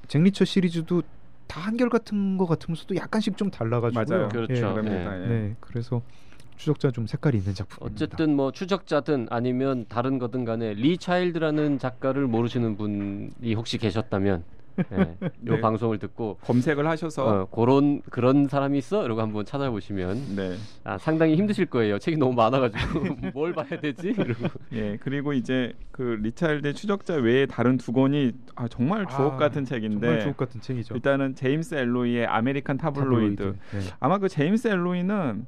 잭리처 0.09 0.45
시리즈도 0.45 1.03
다 1.47 1.61
한결 1.61 1.91
같은 1.91 2.39
거 2.39 2.47
같으면서도 2.47 2.97
약간씩 2.97 3.37
좀 3.37 3.51
달라가지고요. 3.51 4.07
맞아요. 4.09 4.29
그렇죠. 4.29 4.55
예, 4.55 4.61
그럽니다. 4.61 5.17
네. 5.17 5.23
예. 5.23 5.27
네, 5.29 5.57
그래서 5.61 6.03
추적자 6.57 6.91
좀 6.91 7.07
색깔이 7.07 7.39
있는 7.39 7.55
작품입니다. 7.55 8.05
어쨌든 8.05 8.37
뭐 8.37 8.53
추적자든 8.53 9.27
아니면 9.31 9.85
다른 9.89 10.19
거든 10.19 10.45
간에 10.45 10.75
리 10.75 10.97
차일드라는 10.97 11.79
작가를 11.79 12.27
모르시는 12.27 12.77
분이 12.77 13.55
혹시 13.55 13.79
계셨다면 13.79 14.45
예, 14.93 14.97
요 15.47 15.55
네. 15.55 15.61
방송을 15.61 15.99
듣고 15.99 16.39
검색을 16.43 16.87
하셔서 16.87 17.25
어, 17.27 17.45
그런 17.47 18.03
그런 18.03 18.49
사람이 18.49 18.79
있어? 18.79 19.05
이러고 19.05 19.21
한번 19.21 19.45
찾아보시면 19.45 20.37
네. 20.37 20.57
아, 20.85 20.99
상당히 20.99 21.37
힘드실 21.37 21.67
거예요. 21.67 21.99
책이 21.99 22.17
너무 22.17 22.35
많아가지고 22.35 23.01
뭘 23.35 23.53
봐야 23.53 23.81
되지? 23.81 24.09
이러고 24.11 24.49
예, 24.73 24.97
그리고 25.01 25.33
이제 25.33 25.73
그 25.91 26.19
리 26.23 26.34
차일드 26.34 26.73
추적자 26.75 27.15
외에 27.15 27.47
다른 27.47 27.77
두 27.77 27.93
권이 27.93 28.33
아, 28.55 28.69
정말 28.69 29.07
주옥 29.07 29.35
아, 29.35 29.37
같은 29.37 29.65
책인데 29.65 30.07
정말 30.07 30.21
주옥 30.21 30.37
같은 30.37 30.61
책이죠. 30.61 30.95
일단은 30.95 31.35
제임스 31.35 31.75
엘로이의 31.75 32.27
American 32.27 32.77
Tabloid. 32.79 33.43
네. 33.43 33.81
아마 34.01 34.19
그 34.19 34.29
제임스 34.29 34.69
엘로이는 34.69 35.47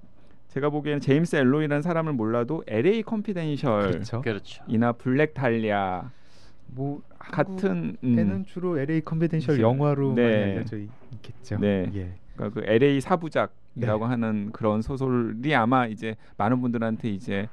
제가 0.48 0.70
보기에는 0.70 1.00
제임스 1.00 1.34
엘로이라는 1.34 1.82
사람을 1.82 2.12
몰라도 2.12 2.62
LA 2.68 3.02
Confidential 3.02 3.90
그렇죠. 3.90 4.22
그렇죠. 4.22 4.62
이나 4.68 4.92
Black 4.92 5.34
Dahlia 5.34 6.10
뭐 6.66 7.02
같은 7.18 7.96
음, 8.02 8.08
한국에는 8.10 8.44
주로 8.46 8.78
LA 8.78 9.00
Confidential 9.02 9.54
그치. 9.54 9.62
영화로 9.62 10.14
네. 10.14 10.22
많이 10.22 10.52
알려져 10.52 10.76
있- 10.78 10.90
있겠죠. 11.14 11.58
네. 11.58 11.90
예. 11.94 12.14
그러니까 12.34 12.60
그 12.60 12.66
LA 12.66 13.00
사부작이라고 13.00 14.04
네. 14.04 14.10
하는 14.10 14.50
그런 14.52 14.82
소설이 14.82 15.54
아마 15.54 15.86
이제 15.86 16.16
많은 16.36 16.60
분들한테 16.60 17.10
이제 17.10 17.48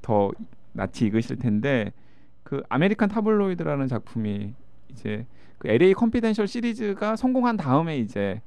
더 0.00 0.30
낯이 0.72 1.08
익으실 1.08 1.36
텐데 1.38 1.92
그 2.42 2.62
American 2.68 3.08
Tabloid라는 3.08 3.88
작품이 3.88 4.54
이제 4.90 5.26
그 5.58 5.68
LA 5.68 5.92
Confidential 5.94 6.48
시리즈가 6.48 7.14
성공한 7.16 7.56
다음에 7.56 7.98
이제 7.98 8.40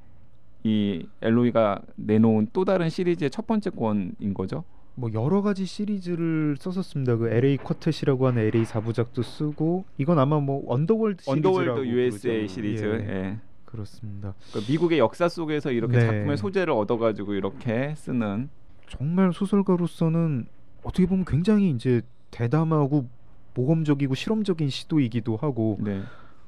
이 0.64 1.06
엘로이가 1.22 1.80
내놓은 1.94 2.48
또 2.52 2.64
다른 2.64 2.88
시리즈의 2.90 3.30
첫 3.30 3.46
번째 3.46 3.70
권인 3.70 4.34
거죠. 4.34 4.64
뭐 4.96 5.10
여러 5.12 5.42
가지 5.42 5.66
시리즈를 5.66 6.56
썼었습니다. 6.58 7.16
그 7.16 7.28
LA 7.28 7.58
쿼텟이라고 7.58 8.22
하는 8.22 8.42
LA 8.42 8.64
사부작도 8.64 9.22
쓰고 9.22 9.84
이건 9.98 10.18
아마 10.18 10.40
뭐 10.40 10.64
Underworld 10.66 11.22
시리즈라고 11.22 11.58
Underworld 11.58 11.86
USA 11.86 12.36
부르죠. 12.38 12.54
시리즈. 12.54 12.84
예, 12.84 13.08
예. 13.08 13.38
그렇습니다. 13.66 14.34
그러니까 14.50 14.72
미국의 14.72 14.98
역사 14.98 15.28
속에서 15.28 15.70
이렇게 15.70 15.98
네. 15.98 16.06
작품의 16.06 16.38
소재를 16.38 16.72
얻어가지고 16.72 17.34
이렇게 17.34 17.94
쓰는 17.96 18.48
정말 18.88 19.32
소설가로서는 19.34 20.46
어떻게 20.82 21.06
보면 21.06 21.26
굉장히 21.26 21.70
이제 21.70 22.00
대담하고 22.30 23.06
모험적이고 23.54 24.14
실험적인 24.14 24.70
시도이기도 24.70 25.36
하고 25.36 25.76
네. 25.80 26.02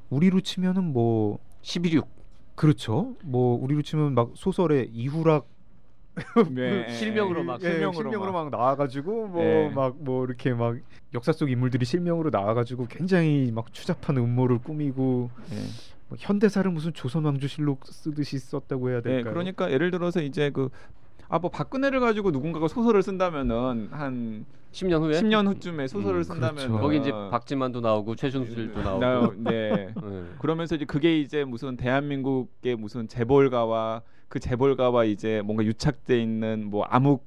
우리로 0.08 0.40
치면은 0.40 0.84
뭐 0.84 1.38
11.6 1.62 2.06
그렇죠. 2.54 3.14
뭐 3.24 3.62
우리로 3.62 3.82
치면 3.82 4.14
막 4.14 4.30
소설의 4.34 4.88
이후락 4.92 5.46
네. 6.50 6.88
실명으로 6.92 7.44
막, 7.44 7.62
예, 7.62 7.70
실명으로 7.70 8.10
실명으로 8.10 8.32
막. 8.32 8.44
막 8.44 8.50
나와가지고 8.50 9.26
뭐 9.28 9.42
예. 9.44 9.68
막뭐 9.74 10.24
이렇게 10.24 10.52
막 10.54 10.76
역사 11.14 11.32
속 11.32 11.50
인물들이 11.50 11.84
실명으로 11.84 12.30
나와가지고 12.30 12.86
굉장히 12.88 13.50
막 13.52 13.72
추잡한 13.72 14.16
음모를 14.16 14.58
꾸미고 14.58 15.30
예. 15.52 15.56
뭐 16.08 16.16
현대사를 16.18 16.70
무슨 16.70 16.92
조선 16.94 17.24
왕조실록 17.24 17.86
쓰듯이 17.86 18.38
썼다고 18.38 18.90
해야 18.90 19.00
네, 19.02 19.10
될까요? 19.10 19.32
그러니까 19.34 19.70
예를 19.70 19.90
들어서 19.90 20.22
이제 20.22 20.50
그 20.50 20.70
아 21.30 21.38
뭐 21.38 21.50
박근혜를 21.50 22.00
가지고 22.00 22.30
누군가가 22.30 22.68
소설을 22.68 23.02
쓴다면은 23.02 23.88
한 23.90 24.46
10년 24.72 25.02
후에 25.02 25.20
10년 25.20 25.46
후쯤에 25.46 25.86
소설을 25.86 26.20
음, 26.20 26.22
쓴다면 26.22 26.54
그렇죠. 26.68 26.78
거기 26.80 26.96
이제 26.98 27.10
박지만도 27.10 27.80
나오고 27.80 28.16
최순실도 28.16 28.82
나오고 28.82 29.00
나, 29.00 29.50
네. 29.50 29.92
네. 30.02 30.24
그러면서 30.38 30.74
이제 30.74 30.84
그게 30.84 31.20
이제 31.20 31.44
무슨 31.44 31.76
대한민국의 31.76 32.76
무슨 32.76 33.08
재벌가와 33.08 34.02
그 34.28 34.38
재벌가와 34.40 35.04
이제 35.04 35.42
뭔가 35.42 35.64
유착돼 35.64 36.20
있는 36.20 36.66
뭐 36.66 36.84
암흑 36.84 37.26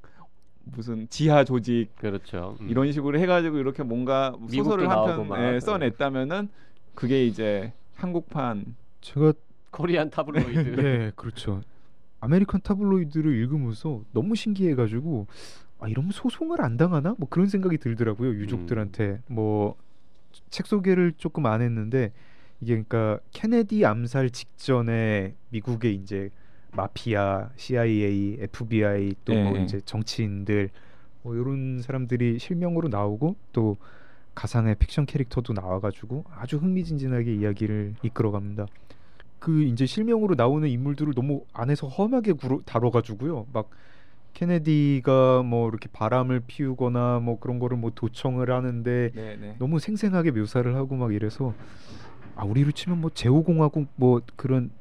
무슨 0.64 1.08
지하 1.10 1.44
조직 1.44 1.90
그렇죠. 1.98 2.56
음. 2.62 2.70
이런 2.70 2.92
식으로 2.92 3.20
해가지고 3.20 3.58
이렇게 3.58 3.84
뭔가 3.84 4.36
소설을 4.50 4.90
한편 4.90 5.28
막. 5.28 5.42
예, 5.42 5.60
써냈다면은 5.60 6.50
그게 6.94 7.26
이제 7.26 7.74
한국판 7.96 8.76
제가 9.02 9.34
Korean 9.72 10.10
Tabloid. 10.10 10.82
네 10.82 11.12
그렇죠. 11.16 11.62
American 12.20 12.62
Tabloid를 12.62 13.36
읽으면서 13.36 14.02
너무 14.12 14.36
신기해가지고 14.36 15.26
아 15.80 15.88
이러면 15.88 16.12
소송을 16.12 16.62
안 16.62 16.78
당하나? 16.78 17.16
뭐 17.18 17.28
그런 17.28 17.48
생각이 17.48 17.80
들더라고요 17.80 18.30
유족들한테 18.36 19.22
뭐책 19.28 20.68
소개를 20.68 21.14
조금 21.18 21.48
안 21.48 21.62
했는데 21.62 22.12
이게 22.60 22.74
그러니까 22.74 23.20
케네디 23.32 23.84
암살 23.86 24.30
직전에 24.30 25.34
미국의 25.50 25.96
이제 25.96 26.30
마피아, 26.74 27.50
CIA, 27.56 28.38
FBI 28.40 29.16
또뭐 29.26 29.58
네. 29.58 29.64
이제 29.64 29.82
정치인들 29.82 30.70
뭐 31.24 31.36
이런 31.36 31.82
사람들이 31.82 32.40
실명으로 32.40 32.88
나오고 32.88 33.36
또 33.52 33.78
가상의 34.34 34.76
픽션 34.76 35.06
캐릭터도 35.06 35.54
나와가지고 35.54 36.26
아주 36.34 36.58
흥미진진하게 36.58 37.36
이야기를 37.36 37.96
이끌어갑니다. 38.02 38.66
그 39.40 39.64
이제 39.64 39.86
실명으로 39.86 40.36
나오는 40.36 40.68
인물들을 40.68 41.14
너무 41.14 41.46
안에서 41.52 41.88
험하게 41.88 42.34
구로, 42.34 42.62
다뤄가지고요. 42.62 43.48
막 43.52 43.70
케네디가 44.34 45.44
뭐 45.44 45.68
이렇게 45.68 45.90
바람을 45.92 46.42
피우거나 46.48 47.20
뭐 47.20 47.40
그런 47.40 47.60
거를 47.60 47.78
뭐 47.78 47.92
도청을 47.94 48.52
하는데 48.52 49.12
네, 49.14 49.38
네. 49.38 49.56
너무 49.60 49.80
생생하게 49.80 50.32
묘사를 50.32 50.74
하고 50.76 50.96
막 50.96 51.14
이래서 51.14 51.54
아 52.36 52.46
우리로 52.46 52.72
치면 52.72 53.02
뭐 53.02 53.10
제오공화국 53.14 53.88
뭐 53.96 54.22
그런 54.36 54.72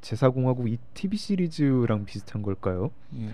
제사공화국 0.00 0.68
이 0.68 0.78
TV 0.94 1.16
시리즈랑 1.18 2.04
비슷한 2.04 2.42
걸까요? 2.42 2.90
예. 3.18 3.30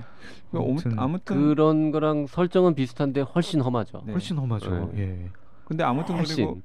아무튼 0.52 0.98
아무튼 0.98 1.36
그런 1.36 1.90
거랑 1.90 2.26
설정은 2.26 2.74
비슷한데 2.74 3.20
훨씬 3.20 3.60
험하죠. 3.60 4.02
네. 4.06 4.12
훨씬 4.12 4.36
험하죠. 4.38 4.92
네. 4.94 5.00
예. 5.02 5.28
근데 5.64 5.82
아무튼 5.84 6.16
그리고 6.16 6.28
훨씬 6.28 6.62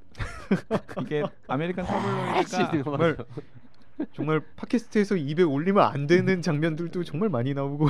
이게 1.02 1.22
American 1.46 1.84
Tabloid가. 1.84 3.24
정말 4.14 4.40
팟캐스트에서 4.56 5.16
입에 5.16 5.42
올리면 5.42 5.82
안 5.82 6.06
되는 6.06 6.40
장면들도 6.42 7.04
정말 7.04 7.28
많이 7.28 7.52
나오고 7.52 7.88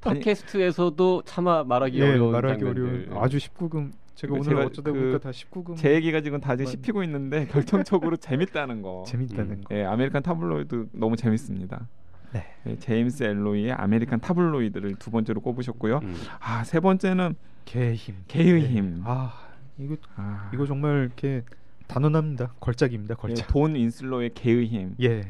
팟캐스트에서도 0.00 1.22
차마 1.26 1.62
말하기 1.62 1.98
예, 1.98 2.10
어려운 2.10 2.32
말하기 2.32 2.60
장면들. 2.60 2.84
어려운 3.08 3.22
아주 3.22 3.36
19금 3.36 3.92
제가 4.16 4.32
그러니까 4.32 4.50
오늘 4.50 4.56
제가 4.62 4.66
어쩌다 4.66 4.92
그 4.92 4.98
보니까 4.98 5.18
다 5.18 5.30
19금 5.30 5.76
제 5.76 5.94
얘기가 5.94 6.20
지금 6.22 6.40
다들 6.40 6.64
만- 6.64 6.72
씹히고 6.72 7.02
있는데 7.04 7.46
결정적으로 7.52 8.16
재밌다는 8.16 8.82
거. 8.82 9.04
재밌다는 9.06 9.50
음. 9.52 9.60
거. 9.64 9.74
예, 9.76 9.84
American 9.84 10.22
Tabloid 10.22 10.88
너무 10.92 11.16
재밌습니다. 11.16 11.86
네. 12.32 12.44
예, 12.66 12.76
제임스 12.78 13.22
엘로이의 13.22 13.72
American 13.72 14.20
Tabloid를 14.20 14.96
두 14.96 15.10
번째로 15.10 15.40
꼽으셨고요. 15.40 16.00
음. 16.02 16.14
아, 16.40 16.64
세 16.64 16.80
번째는 16.80 17.36
개의 17.66 17.94
힘. 17.94 18.16
개의 18.26 18.62
네. 18.62 18.68
힘. 18.68 19.02
아 19.04 19.48
이거 19.78 19.96
아, 20.16 20.50
이거 20.52 20.66
정말 20.66 21.04
이렇게 21.04 21.42
단언합니다. 21.86 22.54
걸작입니다. 22.58 23.12
예, 23.12 23.16
걸작. 23.20 23.48
돈 23.48 23.74
윈슬로의 23.74 24.30
개의 24.34 24.66
힘. 24.66 24.94
예. 25.00 25.22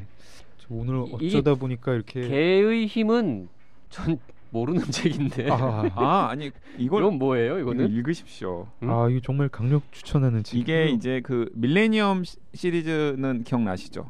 저 0.58 0.66
오늘 0.70 1.04
이- 1.20 1.26
어쩌다 1.28 1.54
보니까 1.54 1.92
이렇게 1.92 2.26
개의 2.28 2.86
힘은 2.86 3.48
전 3.90 4.18
모르는 4.50 4.82
책인데. 4.90 5.50
아, 5.50 5.90
아, 5.94 6.28
아 6.30 6.34
니 6.36 6.50
이걸 6.78 7.02
이건 7.02 7.18
뭐예요? 7.18 7.58
이거 7.58 7.72
이거는? 7.72 7.90
읽으십시오. 7.90 8.66
음? 8.82 8.90
아 8.90 9.08
이거 9.10 9.20
정말 9.22 9.48
강력 9.48 9.90
추천하는 9.92 10.42
책. 10.42 10.58
이게 10.58 10.88
이제 10.88 11.20
그 11.22 11.50
밀레니엄 11.54 12.24
시- 12.24 12.38
시리즈는 12.54 13.44
기억나시죠? 13.44 14.06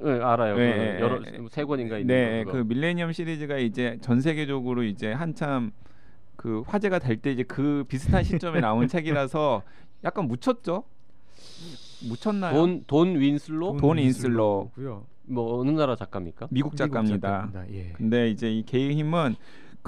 네, 0.00 0.10
알아요. 0.20 0.56
네, 0.56 0.72
그 0.72 0.78
네, 0.80 1.00
여러 1.00 1.18
네. 1.20 1.38
세 1.50 1.64
권인가 1.64 1.98
있는 1.98 2.14
네, 2.14 2.44
거. 2.44 2.52
그. 2.52 2.56
밀레니엄 2.58 3.12
시리즈가 3.12 3.58
이제 3.58 3.98
전 4.00 4.20
세계적으로 4.20 4.82
이제 4.84 5.12
한참 5.12 5.72
그 6.36 6.62
화제가 6.66 6.98
될 7.00 7.16
때 7.20 7.32
이제 7.32 7.42
그 7.42 7.84
비슷한 7.88 8.22
시점에 8.24 8.60
나온 8.60 8.86
책이라서 8.86 9.62
약간 10.04 10.28
묻혔죠. 10.28 10.84
묻혔나요? 12.08 12.54
돈, 12.54 12.84
돈 12.86 13.18
윈슬로? 13.18 13.76
돈 13.78 13.98
인슬로. 13.98 14.70
고요. 14.74 15.04
뭐 15.24 15.60
어느 15.60 15.70
나라 15.72 15.94
작가입니까? 15.96 16.48
미국 16.50 16.76
작가입니다. 16.76 17.50
예. 17.72 17.92
근데 17.96 18.30
이제 18.30 18.50
이 18.50 18.62
개의 18.64 18.94
힘은 18.96 19.34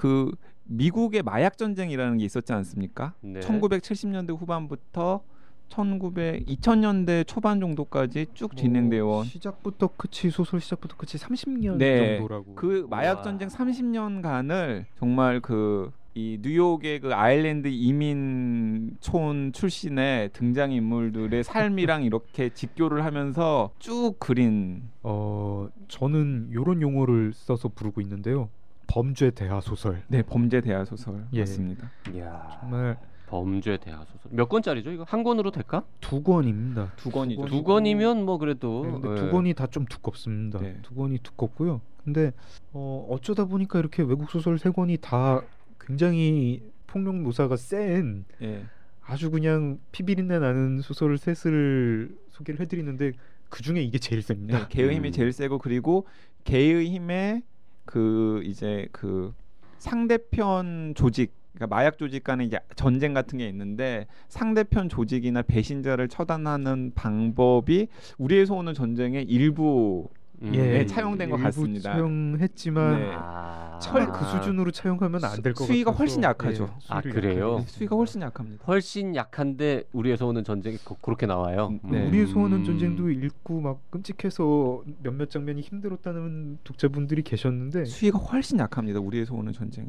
그 0.01 0.33
미국의 0.65 1.23
마약 1.23 1.59
전쟁이라는 1.59 2.17
게 2.17 2.25
있었지 2.25 2.55
않습니까? 2.55 3.13
네. 3.21 3.41
1970년대 3.41 4.35
후반부터 4.35 5.21
1900 5.69 6.47
2000년대 6.47 7.27
초반 7.27 7.61
정도까지 7.61 8.29
쭉 8.33 8.57
진행되어 8.57 9.05
온뭐 9.05 9.25
시작부터 9.25 9.89
끝이 9.89 10.33
소설 10.33 10.59
시작부터 10.61 10.97
끝이 10.97 11.21
30년 11.21 11.77
네. 11.77 12.17
정도라고. 12.17 12.55
그 12.55 12.87
마약 12.89 13.19
와. 13.19 13.23
전쟁 13.23 13.49
30년간을 13.49 14.87
정말 14.99 15.41
그 15.41 15.93
이 16.15 16.39
뉴욕의 16.43 17.01
그 17.01 17.15
아일랜드 17.15 17.69
이민촌 17.69 19.53
출신의 19.53 20.31
등장 20.33 20.73
인물들의 20.73 21.45
삶이랑 21.45 22.03
이렇게 22.03 22.49
직교를 22.51 23.05
하면서 23.05 23.71
쭉 23.79 24.17
그린 24.19 24.83
어 25.05 25.69
저는 25.87 26.51
요런 26.53 26.83
용어를 26.83 27.33
써서 27.33 27.69
부르고 27.69 28.01
있는데요. 28.01 28.49
범죄 28.94 29.31
대하 29.31 29.61
소설. 29.61 30.03
네 30.09 30.22
범죄 30.22 30.61
대하 30.61 30.85
소설 30.85 31.24
예. 31.33 31.40
맞습니다. 31.40 31.90
이야. 32.12 32.59
정말 32.61 32.98
범죄 33.29 33.76
대하 33.76 34.05
소설. 34.05 34.33
몇 34.33 34.48
권짜리죠? 34.48 34.90
이거 34.90 35.05
한 35.07 35.22
권으로 35.22 35.53
될까? 35.53 35.85
두 36.00 36.22
권입니다. 36.22 36.92
두 36.96 37.11
권이죠. 37.11 37.46
두 37.46 37.62
권이면 37.62 38.24
뭐 38.24 38.38
그래도 38.38 38.85
네, 38.85 38.90
근데 38.90 39.11
예. 39.12 39.14
두 39.16 39.31
권이 39.31 39.55
다 39.55 39.66
좀 39.68 39.85
두껍습니다. 39.87 40.59
네. 40.59 40.76
두 40.83 40.94
권이 40.94 41.18
두껍고요. 41.22 41.81
근데 42.05 42.33
어, 42.72 43.07
어쩌다 43.09 43.44
보니까 43.44 43.79
이렇게 43.79 44.03
외국 44.03 44.29
소설 44.31 44.59
세 44.59 44.70
권이 44.70 44.96
다 45.00 45.40
굉장히 45.79 46.62
폭력 46.88 47.14
묘사가 47.16 47.57
센 47.57 48.24
예. 48.42 48.64
아주 49.03 49.31
그냥 49.31 49.79
피비린내 49.92 50.40
나는 50.40 50.81
소설 50.81 51.16
셋을 51.16 52.16
소개를 52.31 52.61
해드리는데 52.61 53.12
그 53.48 53.62
중에 53.62 53.81
이게 53.83 53.98
제일 53.98 54.22
셉니다. 54.22 54.59
네, 54.59 54.66
개의 54.68 54.96
힘이 54.96 55.09
음. 55.11 55.12
제일 55.12 55.33
세고 55.33 55.59
그리고 55.59 56.07
개의 56.44 56.88
힘의 56.90 57.42
그 57.90 58.40
이제 58.44 58.87
그 58.92 59.35
상대편 59.79 60.94
조직 60.94 61.33
그러니까 61.55 61.74
마약 61.74 61.98
조직 61.98 62.22
간의 62.22 62.46
이제 62.46 62.61
전쟁 62.76 63.12
같은 63.12 63.38
게 63.38 63.48
있는데 63.48 64.07
상대편 64.29 64.88
조직이나 64.88 65.42
배신자를 65.42 66.07
처단하는 66.09 66.92
방법이 66.94 67.88
우리에서 68.16 68.55
오는 68.55 68.72
전쟁의 68.74 69.24
일부 69.24 70.09
음. 70.42 70.53
네, 70.53 70.87
차용된 70.87 71.31
것 71.31 71.37
일부 71.37 71.44
같습니다. 71.44 71.92
차용했지만 71.92 73.00
네. 73.00 73.11
아. 73.12 73.70
차라리 73.81 74.07
그 74.12 74.25
수준으로 74.25 74.71
차용하면 74.71 75.25
안 75.25 75.43
될 75.43 75.53
것 75.55 75.61
같아요. 75.64 75.66
수위가 75.66 75.90
훨씬 75.93 76.23
약하죠. 76.23 76.71
아, 76.88 77.01
그래요? 77.01 77.59
네, 77.59 77.64
수위가 77.66 77.97
훨씬 77.97 78.21
약합니다. 78.23 78.64
훨씬 78.66 79.14
약한데 79.16 79.85
우리에서 79.93 80.27
오는 80.27 80.45
전쟁이 80.45 80.77
그, 80.85 80.95
그렇게 81.01 81.27
나와요. 81.27 81.75
네. 81.83 82.07
우리에서 82.09 82.38
오는 82.38 82.59
음. 82.59 82.64
전쟁도 82.64 83.11
읽고 83.11 83.61
막 83.61 83.81
끔찍해서 83.90 84.83
몇몇 85.03 85.31
장면이 85.31 85.61
힘들었다는 85.62 86.59
독자분들이 86.64 87.23
계셨는데 87.23 87.87
수위가 87.87 88.19
훨씬 88.19 88.59
약합니다. 88.59 89.01
우리에서 89.01 89.35
오는 89.35 89.53
전쟁이. 89.53 89.88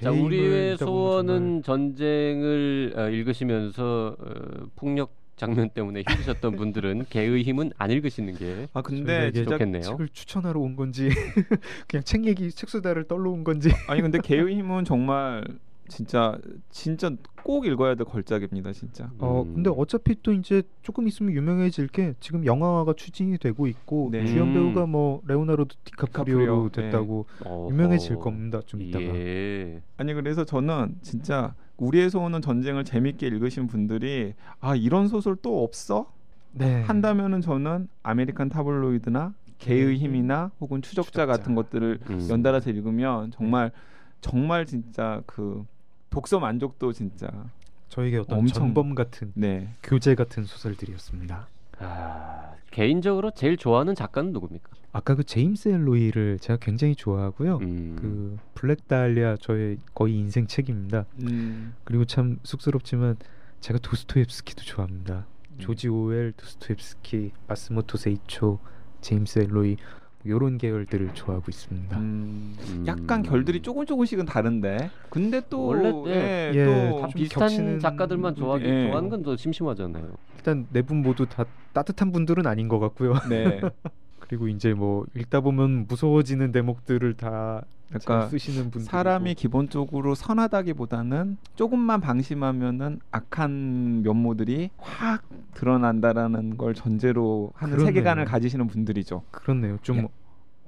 자, 0.00 0.10
우리의 0.10 0.78
소원은 0.78 1.62
전쟁을 1.62 2.94
어, 2.96 3.08
읽으시면서 3.08 4.16
어, 4.18 4.34
폭력 4.74 5.21
장면 5.42 5.70
때문에 5.70 6.04
힘드셨던 6.08 6.54
분들은 6.56 7.06
개의 7.10 7.42
힘은 7.42 7.72
안 7.76 7.90
읽으시는 7.90 8.36
게 8.36 8.68
아 8.74 8.80
근데 8.82 9.28
이게 9.28 9.40
제작 9.40 9.50
좋겠네요. 9.58 9.82
책을 9.82 10.08
추천하러 10.12 10.60
온 10.60 10.76
건지 10.76 11.08
그냥 11.88 12.04
책 12.04 12.24
얘기 12.26 12.50
책 12.50 12.68
수다를 12.68 13.04
떨러 13.04 13.30
온 13.30 13.42
건지 13.42 13.70
아니 13.88 14.00
근데 14.02 14.18
개의 14.22 14.54
힘은 14.56 14.84
정말 14.84 15.44
진짜 15.92 16.38
진짜 16.70 17.10
꼭 17.42 17.66
읽어야 17.66 17.94
될 17.94 18.06
걸작입니다 18.06 18.72
진짜. 18.72 19.10
어 19.18 19.42
음. 19.46 19.54
근데 19.54 19.70
어차피 19.76 20.16
또 20.22 20.32
이제 20.32 20.62
조금 20.82 21.06
있으면 21.06 21.34
유명해질 21.34 21.88
게 21.88 22.14
지금 22.18 22.46
영화화가 22.46 22.94
추진이 22.94 23.36
되고 23.38 23.66
있고 23.66 24.08
네. 24.10 24.24
주연 24.24 24.48
음. 24.48 24.54
배우가 24.54 24.86
뭐 24.86 25.20
레오나르도 25.26 25.74
디카프리오로 25.84 26.44
디카프리오, 26.44 26.68
네. 26.70 26.82
됐다고 26.82 27.26
어허. 27.44 27.70
유명해질 27.70 28.16
겁니다 28.16 28.60
좀 28.64 28.80
이따가 28.80 29.04
예. 29.04 29.82
아니 29.98 30.14
그래서 30.14 30.44
저는 30.44 30.96
진짜 31.02 31.54
우리에서 31.76 32.20
오는 32.20 32.40
전쟁을 32.40 32.84
재밌게 32.84 33.26
읽으신 33.26 33.66
분들이 33.66 34.34
아 34.60 34.74
이런 34.74 35.08
소설 35.08 35.36
또 35.42 35.62
없어 35.62 36.10
네. 36.52 36.82
한다면은 36.82 37.40
저는 37.40 37.88
American 38.02 38.48
Tabloid나 38.48 39.34
개의 39.58 39.98
힘이나 39.98 40.50
혹은 40.60 40.80
추적자, 40.82 41.10
추적자. 41.10 41.26
같은 41.26 41.54
것들을 41.54 41.98
음. 42.10 42.26
연달아서 42.30 42.70
읽으면 42.70 43.30
정말 43.30 43.70
정말 44.20 44.66
진짜 44.66 45.22
그 45.26 45.64
독서 46.12 46.38
만족도 46.38 46.92
진짜 46.92 47.28
저에게 47.88 48.18
어떤 48.18 48.38
엄청- 48.38 48.62
전범 48.66 48.94
같은 48.94 49.32
네 49.34 49.68
교재 49.82 50.14
같은 50.14 50.44
소설들이었습니다. 50.44 51.48
아, 51.78 52.52
개인적으로 52.70 53.30
제일 53.32 53.56
좋아하는 53.56 53.94
작가는 53.94 54.32
누굽니까? 54.32 54.70
아까 54.92 55.14
그 55.14 55.24
제임스 55.24 55.70
엘로이를 55.70 56.38
제가 56.38 56.58
굉장히 56.60 56.94
좋아하고요. 56.94 57.56
음. 57.62 57.96
그 57.98 58.38
블랙 58.54 58.86
달리아 58.88 59.36
저의 59.40 59.78
거의 59.94 60.16
인생 60.18 60.46
책입니다. 60.46 61.06
음, 61.22 61.74
그리고 61.84 62.04
참 62.04 62.38
쑥스럽지만 62.42 63.16
제가 63.60 63.78
도스토옙스키도 63.78 64.62
좋아합니다. 64.62 65.26
음. 65.52 65.56
조지 65.58 65.88
오웰, 65.88 66.32
도스토옙스키, 66.36 67.32
마스모토 67.48 67.96
세이초, 67.96 68.58
제임스 69.00 69.38
엘로이 69.40 69.76
이런 70.24 70.58
계열들을 70.58 71.14
좋아하고 71.14 71.44
있습니다. 71.48 71.98
음, 71.98 72.54
음. 72.68 72.84
약간 72.86 73.22
결들이 73.22 73.60
조금 73.60 73.84
조금씩은 73.86 74.24
다른데 74.24 74.90
근데 75.10 75.40
또 75.50 75.66
원래, 75.66 75.92
예, 76.06 76.52
예, 76.54 76.64
또 76.64 77.08
비슷한 77.14 77.40
겹치는 77.48 77.78
작가들만 77.80 78.34
좋아하기 78.36 78.64
예. 78.64 78.86
좋아하는 78.86 79.08
건 79.10 79.22
더 79.22 79.36
심심하잖아요. 79.36 80.12
일단 80.36 80.66
네 80.72 80.82
분 80.82 81.02
모두 81.02 81.26
다 81.26 81.44
따뜻한 81.72 82.12
분들은 82.12 82.46
아닌 82.46 82.68
것 82.68 82.78
같고요. 82.78 83.14
네 83.28 83.60
그리고 84.32 84.48
이제 84.48 84.72
뭐 84.72 85.04
읽다 85.14 85.40
보면 85.42 85.84
무서워지는 85.88 86.52
대목들을 86.52 87.12
다잘 87.18 87.64
그러니까 87.90 88.28
쓰시는 88.28 88.70
분들 88.70 88.80
사람이 88.88 89.34
기본적으로 89.34 90.14
선하다기보다는 90.14 91.36
조금만 91.54 92.00
방심하면은 92.00 93.00
악한 93.10 94.00
면모들이 94.02 94.70
확 94.78 95.28
드러난다라는 95.52 96.56
걸 96.56 96.72
전제로 96.72 97.52
하는 97.56 97.74
그렇네요. 97.74 97.92
세계관을 97.92 98.24
가지시는 98.24 98.68
분들이죠. 98.68 99.22
그렇네요. 99.30 99.76
좀 99.82 99.98
야. 99.98 100.06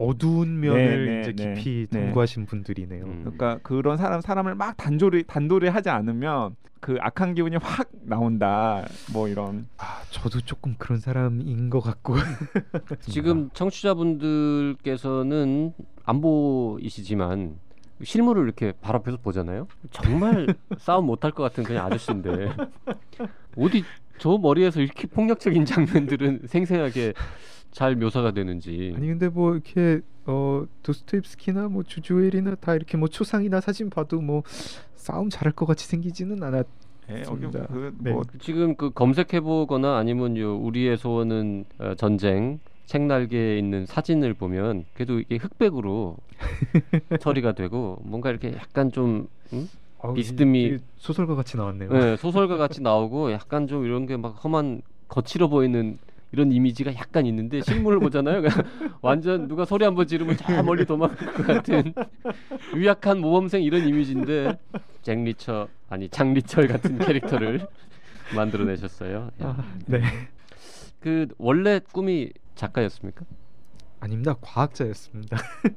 어두운 0.05 0.61
면을 0.61 1.07
네, 1.07 1.21
이제 1.31 1.33
네, 1.33 1.55
깊이 1.55 1.87
네. 1.91 2.07
탐구하신 2.07 2.47
분들이네요. 2.47 3.05
음. 3.05 3.21
그러니까 3.23 3.59
그런 3.63 3.97
사람 3.97 4.21
사람을 4.21 4.55
막 4.55 4.77
단조리 4.77 5.25
단도리 5.27 5.69
하지 5.69 5.91
않으면 5.91 6.55
그 6.81 6.97
악한 7.01 7.35
기운이 7.35 7.57
확 7.63 7.89
나온다. 8.03 8.85
뭐 9.13 9.29
이런 9.29 9.67
아, 9.79 10.03
저도 10.11 10.41
조금 10.43 10.75
그런 10.79 11.01
사람인 11.01 11.71
것 11.71 11.81
같고 11.81 12.17
지금 13.01 13.49
청취자분들께서는 13.55 15.73
안 16.05 16.21
보이시지만 16.21 17.59
실물을 18.03 18.45
이렇게 18.45 18.73
바로 18.83 18.99
앞에서 18.99 19.17
보잖아요. 19.19 19.67
정말 19.91 20.55
싸움 20.77 21.07
못할 21.07 21.31
것 21.31 21.43
같은 21.43 21.65
그냥 21.65 21.87
아저씨인데 21.87 22.55
어디 23.57 23.85
저 24.19 24.37
머리에서 24.37 24.81
이렇게 24.81 25.07
폭력적인 25.07 25.65
장면들은 25.65 26.43
생생하게 26.47 27.15
잘 27.75 27.97
묘사가 27.97 28.31
되는지. 28.31 28.95
아니 28.97 29.09
근데 29.09 29.29
뭐 29.29 29.53
이렇게 29.53 30.01
어 30.27 30.65
도스토옙스키나 30.85 31.69
뭐 31.69 31.83
주주엘이나 31.83 32.55
다 32.55 32.75
이렇게 32.77 32.97
뭐 32.97 33.09
초상이나 33.09 33.61
사진 33.61 33.91
봐도 33.91 34.21
뭐 34.21 34.43
싸움 34.95 35.29
잘할 35.29 35.53
것 35.53 35.67
같이 35.67 35.87
생기지는 35.89 36.41
않았. 36.43 36.65
예, 37.11 37.19
맞습니다. 37.19 37.67
그 37.67 37.95
네. 37.99 38.13
뭐 38.13 38.23
지금 38.39 38.77
그 38.77 38.91
검색해 38.91 39.41
보거나 39.41 39.97
아니면 39.99 40.37
요 40.39 40.57
우리의 40.57 40.97
소원은 40.97 41.65
어, 41.79 41.95
전쟁 41.97 42.61
책날개에 42.87 43.59
있는 43.59 43.87
사진을 43.87 44.35
보면 44.35 44.85
그래도 44.95 45.19
이게 45.19 45.37
흑백으로 45.37 46.17
처리가 47.21 47.53
되고 47.53 47.99
뭔가 48.05 48.31
이렇게 48.31 48.53
약간 48.55 48.93
좀 48.93 49.27
음? 49.53 49.69
아우, 50.01 50.15
비스듬히- 50.15 50.79
소설가 50.97 51.35
같이 51.35 51.57
나왔네요. 51.57 51.91
네, 51.91 52.17
소설가 52.17 52.57
같이 52.57 52.81
나오고 52.83 53.33
약간 53.33 53.67
좀 53.67 53.85
이런 53.85 54.07
게 54.07 54.17
막 54.17 54.43
험한 54.45 54.83
거칠어 55.09 55.49
보이는 55.49 55.99
이런 56.35 56.51
이미지가 56.51 56.97
약간 56.97 57.27
있는데 57.27 57.61
실물을 57.61 58.01
보잖아요. 58.01 58.43
완전 59.03 59.47
누가 59.47 59.65
소리 59.65 59.85
한번 59.85 60.05
지르면 60.09 60.37
저 60.37 60.65
멀리 60.65 60.85
도망갈 60.85 61.33
것 61.33 61.47
같은 61.47 61.95
유약한 62.75 63.21
모범생 63.21 63.63
이런 63.63 63.87
이미지인데 63.87 64.59
잭 65.03 65.23
리처 65.23 65.69
아니 65.89 66.09
장 66.09 66.35
리철 66.35 66.67
같은 66.67 66.99
캐릭터를 66.99 67.69
만들어내셨어요. 68.35 69.31
아, 69.43 69.65
네. 69.87 70.03
그 70.99 71.29
원래 71.39 71.79
꿈이 71.93 72.31
작가였습니까? 72.57 73.25
아닙니다. 74.01 74.35
과학자였습니다. 74.41 75.37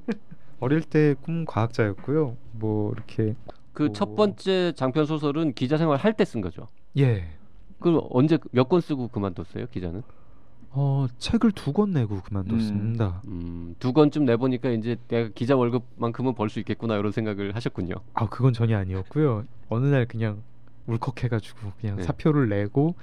어릴 0.59 0.81
때 0.81 1.13
꿈 1.21 1.45
과학자였고요. 1.45 2.35
뭐 2.53 2.91
이렇게 2.93 3.35
그 3.73 3.85
오. 3.85 3.91
첫 3.91 4.15
번째 4.15 4.71
장편 4.75 5.05
소설은 5.05 5.53
기자 5.53 5.77
생활 5.77 5.99
할 5.99 6.13
때 6.13 6.25
쓴 6.25 6.41
거죠. 6.41 6.65
예. 6.97 7.25
그 7.79 8.01
언제 8.09 8.39
몇 8.51 8.67
권 8.69 8.81
쓰고 8.81 9.09
그만뒀어요 9.09 9.67
기자는? 9.67 10.01
어 10.71 11.07
책을 11.17 11.51
두 11.53 11.73
권 11.73 11.91
내고 11.91 12.21
그만뒀습니다. 12.21 13.21
음, 13.27 13.75
두 13.79 13.93
권쯤 13.93 14.25
내보니까 14.25 14.69
이제 14.69 14.95
내가 15.07 15.29
기자 15.33 15.55
월급만큼은 15.55 16.35
벌 16.35 16.49
수 16.49 16.59
있겠구나 16.59 16.95
이런 16.97 17.11
생각을 17.11 17.55
하셨군요. 17.55 17.95
아 18.13 18.27
그건 18.27 18.53
전혀 18.53 18.77
아니었고요. 18.77 19.45
어느 19.69 19.85
날 19.87 20.05
그냥 20.05 20.43
울컥해가지고 20.87 21.71
그냥 21.81 21.97
네. 21.97 22.03
사표를 22.03 22.49
내고 22.49 22.95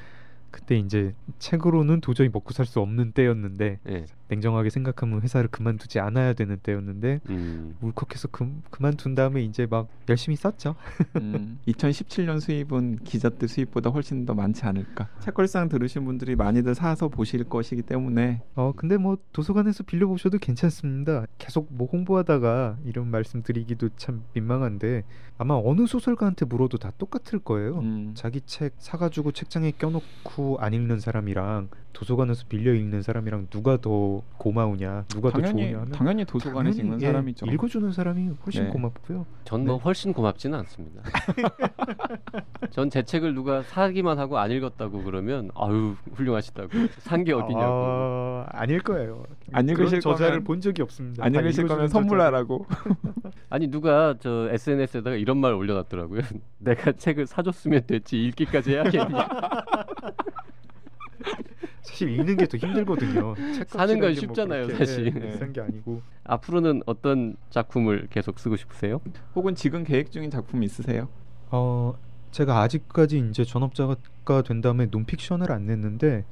그때 0.50 0.76
이제 0.78 1.14
책으로는 1.40 2.00
도저히 2.00 2.28
먹고 2.32 2.52
살 2.52 2.64
수 2.64 2.80
없는 2.80 3.12
때였는데 3.12 3.80
예. 3.88 4.06
냉정하게 4.34 4.70
생각하면 4.70 5.22
회사를 5.22 5.48
그만두지 5.48 6.00
않아야 6.00 6.32
되는 6.32 6.58
때였는데 6.58 7.20
음. 7.30 7.76
울컥해서 7.80 8.28
그, 8.28 8.50
그만둔 8.70 9.14
다음에 9.14 9.42
이제 9.42 9.66
막 9.66 9.88
열심히 10.08 10.36
썼죠. 10.36 10.74
음, 11.16 11.58
2017년 11.68 12.40
수입은 12.40 12.98
기자들 13.04 13.48
수입보다 13.48 13.90
훨씬 13.90 14.26
더 14.26 14.34
많지 14.34 14.64
않을까. 14.64 15.08
책걸상 15.20 15.68
들으신 15.68 16.04
분들이 16.04 16.36
많이들 16.36 16.74
사서 16.74 17.08
보실 17.08 17.44
것이기 17.44 17.82
때문에 17.82 18.42
어 18.54 18.72
근데 18.76 18.96
뭐 18.96 19.16
도서관에서 19.32 19.84
빌려 19.84 20.06
보셔도 20.06 20.38
괜찮습니다. 20.38 21.26
계속 21.38 21.68
뭐 21.70 21.88
홍보하다가 21.90 22.78
이런 22.84 23.10
말씀드리기도 23.10 23.90
참 23.96 24.24
민망한데 24.34 25.04
아마 25.38 25.60
어느 25.62 25.86
소설가한테 25.86 26.44
물어도 26.46 26.78
다 26.78 26.92
똑같을 26.98 27.38
거예요. 27.38 27.78
음, 27.78 28.12
자기 28.14 28.40
책 28.42 28.74
사가지고 28.78 29.32
책장에 29.32 29.72
껴놓고 29.72 30.58
안 30.60 30.74
읽는 30.74 31.00
사람이랑 31.00 31.68
도서관에서 31.92 32.44
빌려 32.48 32.74
읽는 32.74 33.02
사람이랑 33.02 33.46
누가 33.50 33.78
더 33.78 34.22
고마우냐, 34.36 35.04
누가 35.08 35.30
더 35.30 35.38
당연히 35.38 35.62
좋으냐 35.62 35.80
하면 35.80 35.92
당연히 35.92 36.24
도서관에서 36.24 36.76
당연히, 36.76 36.80
읽는 36.96 37.02
예, 37.02 37.06
사람이죠. 37.12 37.46
읽어주는 37.46 37.92
사람이 37.92 38.30
훨씬 38.44 38.64
네. 38.64 38.70
고맙고요. 38.70 39.26
전뭐 39.44 39.76
네. 39.76 39.82
훨씬 39.82 40.12
고맙지는 40.12 40.58
않습니다. 40.60 41.02
전 42.70 42.90
제 42.90 43.02
책을 43.02 43.34
누가 43.34 43.62
사기만 43.62 44.18
하고 44.18 44.38
안 44.38 44.50
읽었다고 44.50 45.02
그러면 45.04 45.50
아유 45.56 45.94
훌륭하시다고 46.14 46.68
산 46.98 47.24
게 47.24 47.32
어디냐고. 47.32 47.72
아, 47.72 48.46
아닐 48.50 48.80
거예요. 48.82 49.24
안 49.52 49.68
읽으실 49.68 50.00
저자를 50.00 50.44
본 50.44 50.60
적이 50.60 50.82
없습니다. 50.82 51.24
안다 51.24 51.40
읽으실 51.40 51.66
거면 51.66 51.88
선물하라고. 51.88 52.66
아니 53.50 53.68
누가 53.68 54.14
저 54.20 54.48
SNS에다가 54.50 55.16
이런 55.16 55.38
말 55.38 55.54
올려놨더라고요. 55.54 56.20
내가 56.58 56.92
책을 56.92 57.26
사줬으면 57.26 57.82
됐지 57.86 58.22
읽기까지 58.24 58.72
해야겠냐. 58.72 59.28
사실 61.84 62.08
읽는 62.10 62.36
게 62.36 62.46
더 62.46 62.56
힘들거든요. 62.56 63.34
책 63.54 63.68
사는 63.68 63.94
건 64.00 64.10
게뭐 64.12 64.20
쉽잖아요, 64.20 64.66
그렇게, 64.66 64.84
사실. 64.86 65.06
예, 65.06 65.10
비싼 65.32 65.52
게 65.52 65.60
아니고. 65.60 66.02
앞으로는 66.24 66.82
어떤 66.86 67.36
작품을 67.50 68.08
계속 68.10 68.38
쓰고 68.38 68.56
싶으세요? 68.56 69.00
혹은 69.34 69.54
지금 69.54 69.84
계획 69.84 70.10
중인 70.10 70.30
작품 70.30 70.62
있으세요? 70.62 71.08
어 71.50 71.94
제가 72.30 72.60
아직까지 72.62 73.18
이제 73.30 73.44
전업자가 73.44 74.42
된 74.44 74.60
다음에 74.60 74.86
논픽션을 74.86 75.52
안 75.52 75.66
냈는데 75.66 76.24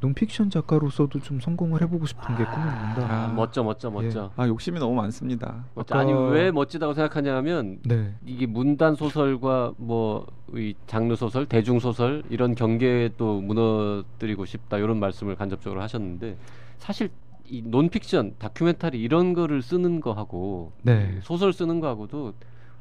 논픽션 0.00 0.50
작가로서도 0.50 1.20
좀 1.20 1.40
성공을 1.40 1.82
해보고 1.82 2.06
싶은 2.06 2.36
게 2.36 2.44
꿈입니다. 2.44 3.06
아, 3.08 3.24
아. 3.24 3.32
멋져 3.34 3.62
멋져 3.64 3.90
멋져. 3.90 4.30
아 4.36 4.46
욕심이 4.46 4.78
너무 4.78 4.94
많습니다. 4.94 5.64
멋져. 5.74 5.94
아까- 5.94 6.00
아니 6.02 6.12
왜 6.12 6.50
멋지다고 6.50 6.94
생각하냐면 6.94 7.78
네. 7.84 8.14
이게 8.24 8.46
문단 8.46 8.94
소설과 8.94 9.72
뭐 9.76 10.26
이 10.54 10.72
장르 10.86 11.14
소설, 11.14 11.44
대중 11.44 11.78
소설 11.78 12.22
이런 12.30 12.54
경계에 12.54 13.10
또 13.18 13.38
무너뜨리고 13.42 14.46
싶다 14.46 14.78
이런 14.78 14.98
말씀을 14.98 15.36
간접적으로 15.36 15.82
하셨는데 15.82 16.38
사실 16.78 17.10
이 17.44 17.60
논픽션, 17.62 18.36
다큐멘터리 18.38 18.98
이런 18.98 19.34
거를 19.34 19.60
쓰는 19.60 20.00
거하고 20.00 20.72
네. 20.80 21.18
소설 21.20 21.52
쓰는 21.52 21.80
거하고도 21.80 22.32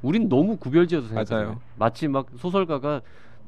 우린 0.02 0.30
너무 0.30 0.56
구별지어서 0.56 1.10
생각해요. 1.10 1.46
맞아요. 1.48 1.60
마치 1.76 2.08
막 2.08 2.28
소설가가 2.38 3.02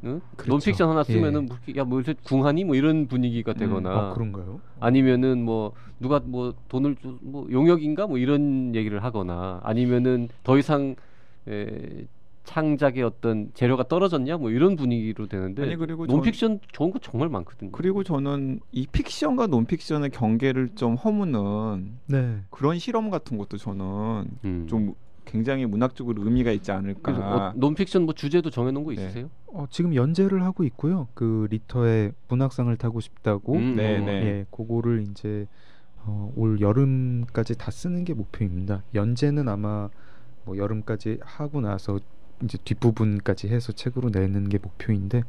응? 0.05 0.21
그렇죠. 0.35 0.49
논픽션 0.51 0.89
하나 0.89 1.03
쓰면은 1.03 1.43
예. 1.43 1.47
뭐 1.47 1.57
야뭐 1.85 1.99
요새 1.99 2.15
궁하니 2.23 2.63
뭐 2.63 2.75
이런 2.75 3.07
분위기가 3.07 3.51
음. 3.53 3.57
되거나 3.57 3.89
아 3.89 4.13
그런가요? 4.13 4.62
아니면은 4.79 5.43
뭐 5.43 5.73
누가 5.99 6.19
뭐 6.23 6.53
돈을 6.69 6.95
주, 6.95 7.17
뭐 7.21 7.47
용역인가 7.51 8.07
뭐 8.07 8.17
이런 8.17 8.73
얘기를 8.75 9.03
하거나 9.03 9.59
아니면은 9.63 10.29
더 10.43 10.57
이상 10.57 10.95
에, 11.47 12.05
창작의 12.45 13.03
어떤 13.03 13.51
재료가 13.53 13.83
떨어졌냐 13.88 14.38
뭐 14.38 14.49
이런 14.49 14.75
분위기로 14.75 15.27
되는데 15.27 15.62
아니, 15.63 15.75
그리고 15.75 16.07
전- 16.07 16.15
논픽션 16.15 16.59
좋은 16.71 16.89
거 16.91 16.97
정말 16.99 17.29
많거든요. 17.29 17.71
그리고 17.71 18.03
저는 18.03 18.59
이 18.71 18.88
픽션과 18.88 19.47
논픽션의 19.47 20.09
경계를 20.12 20.69
좀 20.75 20.95
허무는 20.95 21.97
네. 22.07 22.39
그런 22.49 22.79
실험 22.79 23.09
같은 23.09 23.38
것도 23.38 23.57
저는 23.57 24.25
음. 24.45 24.65
좀 24.67 24.95
굉장히 25.29 25.65
문학적으로 25.67 26.23
의미가 26.23 26.51
있지 26.51 26.71
않을까. 26.71 27.11
어, 27.11 27.53
논픽션 27.55 28.03
뭐 28.03 28.15
주제도 28.15 28.49
정해놓은 28.49 28.83
거 28.83 28.93
네. 28.93 29.03
있으세요? 29.03 29.29
어, 29.47 29.67
지금 29.69 29.93
연재를 29.93 30.43
하고 30.43 30.63
있고요. 30.63 31.07
그 31.13 31.47
리터의 31.51 32.13
문학상을 32.27 32.75
타고 32.77 32.99
싶다고. 32.99 33.53
음, 33.53 33.75
네, 33.75 33.99
어, 33.99 34.05
네. 34.05 34.11
예, 34.11 34.45
그거를 34.49 35.05
이제 35.09 35.47
어, 35.97 36.31
올 36.35 36.59
여름까지 36.59 37.57
다 37.57 37.69
쓰는 37.69 38.05
게 38.05 38.15
목표입니다. 38.15 38.83
연재는 38.95 39.47
아마 39.47 39.89
뭐 40.45 40.57
여름까지 40.57 41.19
하고 41.21 41.61
나서 41.61 41.99
이제 42.43 42.57
뒷부분까지 42.63 43.49
해서 43.49 43.71
책으로 43.71 44.09
내는 44.09 44.49
게 44.49 44.57
목표인데 44.57 45.23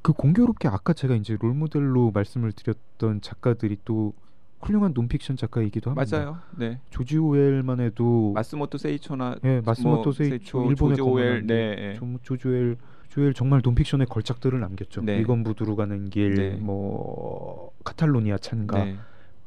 그 0.00 0.14
공교롭게 0.14 0.68
아까 0.68 0.94
제가 0.94 1.14
이제 1.14 1.36
롤모델로 1.38 2.12
말씀을 2.12 2.52
드렸던 2.52 3.20
작가들이 3.20 3.78
또 3.84 4.14
훌륭한 4.60 4.92
논픽션 4.94 5.36
작가이기도 5.36 5.90
합니다. 5.90 6.18
맞아요. 6.18 6.38
네. 6.56 6.80
조지 6.90 7.16
오웰만 7.18 7.80
해도 7.80 8.32
마스모토 8.34 8.78
세이초나 8.78 9.36
예, 9.44 9.60
마스모토 9.64 10.02
뭐 10.02 10.12
세이초 10.12 10.70
일본의 10.70 10.96
조지 10.96 11.00
오웰 11.00 11.46
네. 11.46 11.76
게 11.76 11.82
예. 11.90 11.94
조- 11.94 12.18
조지 12.22 12.48
오웰 12.48 12.76
조엘 13.08 13.34
정말 13.34 13.60
논픽션의 13.64 14.06
걸작들을 14.06 14.60
남겼죠. 14.60 15.02
네. 15.02 15.18
미건 15.18 15.42
부두로 15.42 15.74
가는 15.74 16.08
길, 16.10 16.34
네. 16.34 16.50
뭐 16.56 17.72
카탈로니아 17.82 18.38
찬가, 18.38 18.84
네. 18.84 18.96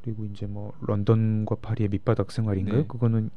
그리고 0.04 0.26
이제 0.26 0.46
뭐 0.46 0.74
런던과 0.82 1.56
파리의 1.62 1.88
밑바닥 1.88 2.30
생활인가요? 2.34 2.82
네. 2.82 2.86
그거는 2.88 3.30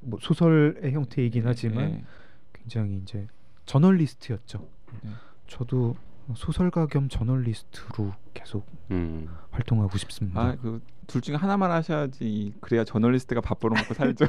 뭐 0.00 0.18
소설의 0.20 0.90
형태이긴 0.92 1.42
하지만 1.46 1.76
네. 1.92 2.04
굉장히 2.52 2.96
이제 2.96 3.28
저널리스트였죠. 3.66 4.66
네. 5.04 5.10
저도 5.46 5.94
소설가 6.34 6.86
겸 6.86 7.08
저널리스트로 7.08 8.12
계속 8.32 8.66
음. 8.90 9.28
활동하고 9.50 9.96
싶습니다. 9.98 10.40
아, 10.40 10.56
그 10.56 10.80
둘 11.06 11.20
중에 11.20 11.36
하나만 11.36 11.70
하셔야지 11.70 12.54
그래야 12.60 12.84
저널리스트가 12.84 13.40
밥 13.40 13.60
벌어먹고 13.60 13.94
살죠. 13.94 14.26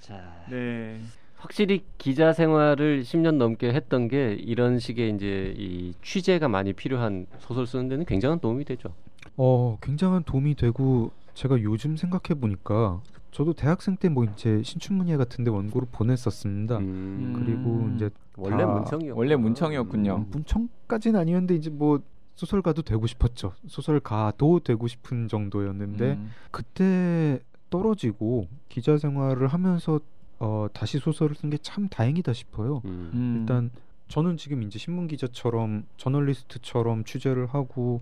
자, 0.00 0.44
네. 0.50 1.00
확실히 1.36 1.84
기자 1.98 2.32
생활을 2.32 3.02
10년 3.02 3.36
넘게 3.36 3.72
했던 3.72 4.08
게 4.08 4.34
이런 4.34 4.78
식의 4.78 5.14
이제 5.14 5.54
이 5.56 5.94
취재가 6.02 6.48
많이 6.48 6.72
필요한 6.72 7.26
소설 7.38 7.66
쓰는 7.66 7.88
데는 7.88 8.04
굉장한 8.04 8.40
도움이 8.40 8.64
되죠. 8.64 8.94
어, 9.36 9.78
굉장한 9.82 10.24
도움이 10.24 10.54
되고 10.54 11.10
제가 11.34 11.60
요즘 11.62 11.96
생각해 11.96 12.40
보니까 12.40 13.02
저도 13.36 13.52
대학생 13.52 13.96
때 13.98 14.08
뭐 14.08 14.24
이제 14.24 14.62
신춘문예 14.62 15.18
같은데 15.18 15.50
원고를 15.50 15.88
보냈었습니다. 15.92 16.78
음. 16.78 17.34
그리고 17.36 17.86
이제 17.94 18.08
원래 18.38 18.64
다- 18.64 18.66
문청이요. 18.72 19.14
원래 19.14 19.36
문청이었군요. 19.36 20.16
음, 20.16 20.26
문청까지는 20.30 21.20
아니었는데 21.20 21.54
이제 21.54 21.68
뭐 21.68 22.00
소설가도 22.34 22.80
되고 22.80 23.06
싶었죠. 23.06 23.52
소설가도 23.66 24.60
되고 24.60 24.86
싶은 24.88 25.28
정도였는데 25.28 26.12
음. 26.14 26.30
그때 26.50 27.38
떨어지고 27.68 28.48
기자 28.70 28.96
생활을 28.96 29.48
하면서 29.48 30.00
어, 30.38 30.66
다시 30.72 30.98
소설을 30.98 31.34
쓴 31.36 31.50
게 31.50 31.58
참 31.60 31.88
다행이다 31.90 32.32
싶어요. 32.32 32.80
음. 32.86 33.10
음. 33.12 33.36
일단 33.40 33.70
저는 34.08 34.38
지금 34.38 34.62
이제 34.62 34.78
신문 34.78 35.08
기자처럼 35.08 35.84
저널리스트처럼 35.98 37.04
취재를 37.04 37.46
하고 37.48 38.00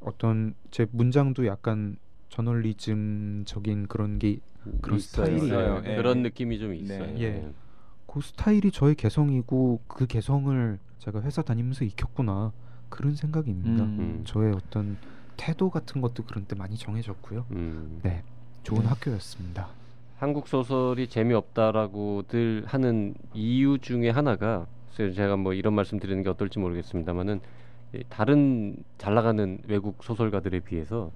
어떤 0.00 0.54
제 0.70 0.86
문장도 0.92 1.44
약간 1.46 1.96
저널리즘적인 2.30 3.88
그런 3.88 4.18
게 4.18 4.38
그런 4.80 4.98
있어요. 4.98 5.26
스타일이 5.26 5.46
있어요. 5.46 5.80
네, 5.80 5.92
예. 5.92 5.96
그런 5.96 6.22
느낌이 6.22 6.58
좀 6.58 6.74
있어요. 6.74 7.06
네. 7.06 7.20
예. 7.20 7.52
그 8.06 8.20
스타일이 8.20 8.70
저의 8.70 8.94
개성이고 8.94 9.80
그 9.86 10.06
개성을 10.06 10.78
제가 10.98 11.22
회사 11.22 11.42
다니면서 11.42 11.84
익혔구나 11.84 12.52
그런 12.88 13.14
생각입니다. 13.14 13.84
음. 13.84 13.98
음. 13.98 14.22
저의 14.24 14.54
어떤 14.54 14.98
태도 15.36 15.70
같은 15.70 16.00
것도 16.00 16.24
그런 16.24 16.44
때 16.44 16.54
많이 16.54 16.76
정해졌고요. 16.76 17.46
음. 17.52 18.00
네, 18.02 18.22
좋은 18.62 18.82
네. 18.82 18.88
학교였습니다. 18.88 19.68
한국 20.18 20.46
소설이 20.46 21.08
재미없다라고들 21.08 22.64
하는 22.66 23.14
이유 23.34 23.78
중에 23.78 24.10
하나가 24.10 24.66
제가 24.94 25.36
뭐 25.36 25.54
이런 25.54 25.74
말씀 25.74 25.98
드리는 25.98 26.22
게 26.22 26.28
어떨지 26.28 26.58
모르겠습니다만은 26.58 27.40
다른 28.08 28.76
잘 28.98 29.14
나가는 29.14 29.58
외국 29.66 30.04
소설가들에 30.04 30.60
비해서 30.60 31.10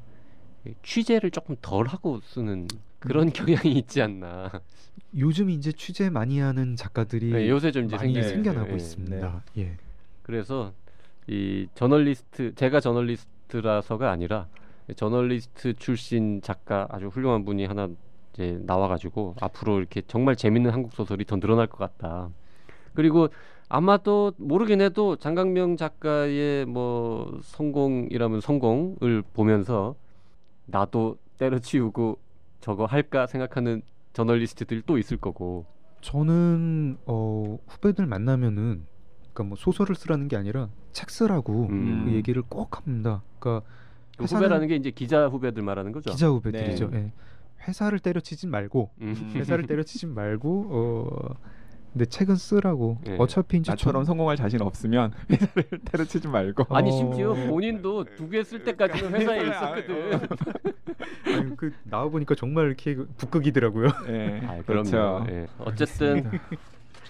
이 0.66 0.72
취재를 0.82 1.30
조금 1.30 1.56
덜 1.62 1.86
하고 1.86 2.20
쓰는 2.20 2.66
그런 2.98 3.30
경향이 3.32 3.72
있지 3.72 4.02
않나. 4.02 4.50
요즘 5.16 5.50
이제 5.50 5.72
취재 5.72 6.10
많이 6.10 6.38
하는 6.38 6.76
작가들이 6.76 7.30
네, 7.30 7.48
요새 7.48 7.70
좀 7.70 7.84
이제 7.84 7.96
많이 7.96 8.12
생기고 8.14 8.28
생겨나고 8.28 8.66
있어요. 8.66 8.72
예. 8.72 8.76
있습니다. 8.76 9.42
예. 9.58 9.76
그래서 10.22 10.72
이 11.26 11.68
저널리스트 11.74 12.54
제가 12.54 12.80
저널리스트라서가 12.80 14.10
아니라 14.10 14.48
저널리스트 14.94 15.74
출신 15.74 16.40
작가 16.42 16.86
아주 16.90 17.06
훌륭한 17.08 17.44
분이 17.44 17.66
하나 17.66 17.88
이제 18.32 18.58
나와가지고 18.64 19.36
앞으로 19.40 19.78
이렇게 19.78 20.02
정말 20.06 20.36
재밌는 20.36 20.70
한국 20.70 20.92
소설이 20.92 21.24
더 21.24 21.36
늘어날 21.36 21.66
것 21.66 21.78
같다. 21.78 22.30
그리고 22.94 23.28
아마도 23.68 24.32
모르긴 24.36 24.80
해도 24.80 25.16
장강명 25.16 25.76
작가의 25.76 26.66
뭐 26.66 27.40
성공이라면 27.42 28.40
성공을 28.40 29.22
보면서 29.32 29.96
나도 30.66 31.18
때려치우고 31.38 32.18
저거 32.60 32.86
할까 32.86 33.26
생각하는 33.26 33.82
저널리스트들이 34.12 34.82
또 34.86 34.98
있을 34.98 35.16
거고. 35.16 35.66
저는 36.00 36.98
어, 37.06 37.58
후배들 37.66 38.06
만나면은 38.06 38.86
그러니까 39.20 39.42
뭐 39.44 39.56
소설을 39.56 39.94
쓰라는 39.94 40.28
게 40.28 40.36
아니라 40.36 40.68
책 40.92 41.10
쓰라고 41.10 41.66
음. 41.68 42.04
그 42.06 42.12
얘기를 42.12 42.42
꼭 42.42 42.76
합니다. 42.76 43.22
그러니까 43.38 43.66
그 44.16 44.24
회사는 44.24 44.44
후배라는 44.44 44.68
게 44.68 44.76
이제 44.76 44.90
기자 44.90 45.26
후배들 45.26 45.62
말하는 45.62 45.92
거죠. 45.92 46.10
기자 46.10 46.28
후배들이죠. 46.28 46.90
네. 46.90 46.98
예. 46.98 47.12
회사를 47.66 47.98
때려치진 47.98 48.50
말고 48.50 48.90
음. 49.00 49.32
회사를 49.34 49.66
때려치진 49.66 50.14
말고 50.14 50.68
어 50.70 51.34
근데 51.96 52.04
책은 52.04 52.36
쓰라고 52.36 52.98
예. 53.08 53.16
어차피 53.18 53.56
이제 53.56 53.72
나처럼 53.72 54.00
전- 54.00 54.04
성공할 54.04 54.36
자신 54.36 54.60
없으면 54.60 55.12
회사를 55.32 55.64
때려치지 55.90 56.28
말고. 56.28 56.66
아니 56.76 56.90
어. 56.90 56.92
심지어 56.92 57.32
본인도 57.32 58.04
두 58.04 58.28
개 58.28 58.42
쓸 58.44 58.62
때까지는 58.64 59.14
회사에 59.18 59.38
회사에 59.40 59.80
있었거든. 59.80 60.28
아니, 61.24 61.56
그 61.56 61.72
나와 61.84 62.08
보니까 62.10 62.34
정말 62.34 62.66
이렇게 62.66 62.96
북극이더라고요. 63.16 63.88
네. 64.08 64.42
아, 64.46 64.60
그렇죠. 64.66 65.24
예. 65.30 65.46
어쨌든 65.60 66.30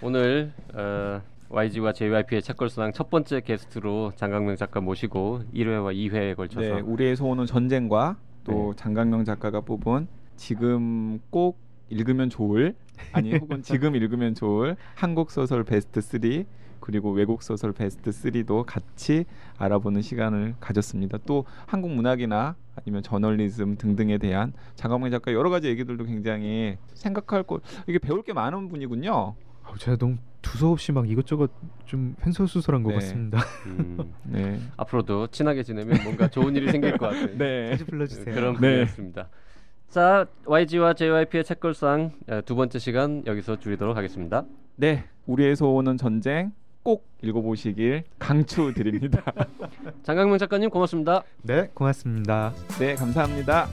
오늘 0.02 0.52
어, 0.72 1.20
YG와 1.48 1.92
JYP의 1.92 2.42
책걸스랑 2.42 2.92
첫 2.92 3.10
번째 3.10 3.40
게스트로 3.40 4.12
장강명 4.14 4.54
작가 4.54 4.80
모시고 4.80 5.40
1회와 5.52 5.96
2회에 5.96 6.36
걸쳐서 6.36 6.76
네, 6.76 6.80
우리의 6.80 7.16
소원은 7.16 7.46
전쟁과 7.46 8.18
또 8.44 8.72
네. 8.76 8.76
장강명 8.82 9.24
작가가 9.24 9.60
뽑은 9.62 10.06
지금 10.36 11.18
꼭 11.30 11.58
읽으면 11.88 12.30
좋을 12.30 12.74
아니 13.12 13.32
혹은 13.36 13.62
지금 13.62 13.94
읽으면 13.94 14.34
좋을 14.34 14.76
한국 14.94 15.30
소설 15.30 15.64
베스트 15.64 16.00
3 16.00 16.20
그리고 16.80 17.10
외국 17.10 17.42
소설 17.42 17.72
베스트 17.72 18.10
3도 18.10 18.64
같이 18.66 19.24
알아보는 19.58 20.02
시간을 20.02 20.54
가졌습니다. 20.60 21.18
또 21.26 21.44
한국 21.66 21.90
문학이나 21.90 22.54
아니면 22.76 23.02
저널리즘 23.02 23.76
등등에 23.76 24.18
대한 24.18 24.52
장강명 24.74 25.10
작가 25.10 25.32
여러 25.32 25.50
가지 25.50 25.68
얘기들도 25.68 26.04
굉장히 26.04 26.76
생각할 26.94 27.42
거 27.42 27.60
이게 27.86 27.98
배울 27.98 28.22
게 28.22 28.32
많은 28.32 28.68
분이군요. 28.68 29.34
아우, 29.64 29.78
제가 29.78 29.96
너무 29.96 30.16
두서없이 30.42 30.92
막 30.92 31.10
이것저것 31.10 31.50
좀 31.86 32.14
횡설수설한 32.24 32.82
것 32.84 32.90
네. 32.90 32.94
같습니다. 32.96 33.38
음, 33.66 34.14
네. 34.22 34.60
앞으로도 34.76 35.28
친하게 35.28 35.64
지내면 35.64 36.04
뭔가 36.04 36.28
좋은 36.28 36.54
일이 36.54 36.70
생길 36.70 36.96
것 36.98 37.08
같은 37.08 37.36
네. 37.38 37.70
자주 37.70 37.86
불러주세요. 37.86 38.32
그런 38.34 38.52
네. 38.54 38.60
분이었습니다. 38.60 39.28
자, 39.88 40.26
YG와 40.44 40.94
JYP의 40.94 41.44
책걸상 41.44 42.12
어, 42.28 42.40
두 42.44 42.54
번째 42.54 42.78
시간 42.78 43.22
여기서 43.26 43.58
줄이도록 43.58 43.96
하겠습니다. 43.96 44.44
네, 44.76 45.04
우리의 45.26 45.56
소원은 45.56 45.96
전쟁 45.96 46.52
꼭 46.82 47.08
읽어보시길 47.22 48.04
강추드립니다. 48.18 49.22
장강명 50.04 50.38
작가님 50.38 50.70
고맙습니다. 50.70 51.22
네, 51.42 51.68
고맙습니다. 51.74 52.52
네, 52.78 52.94
감사합니다. 52.94 53.68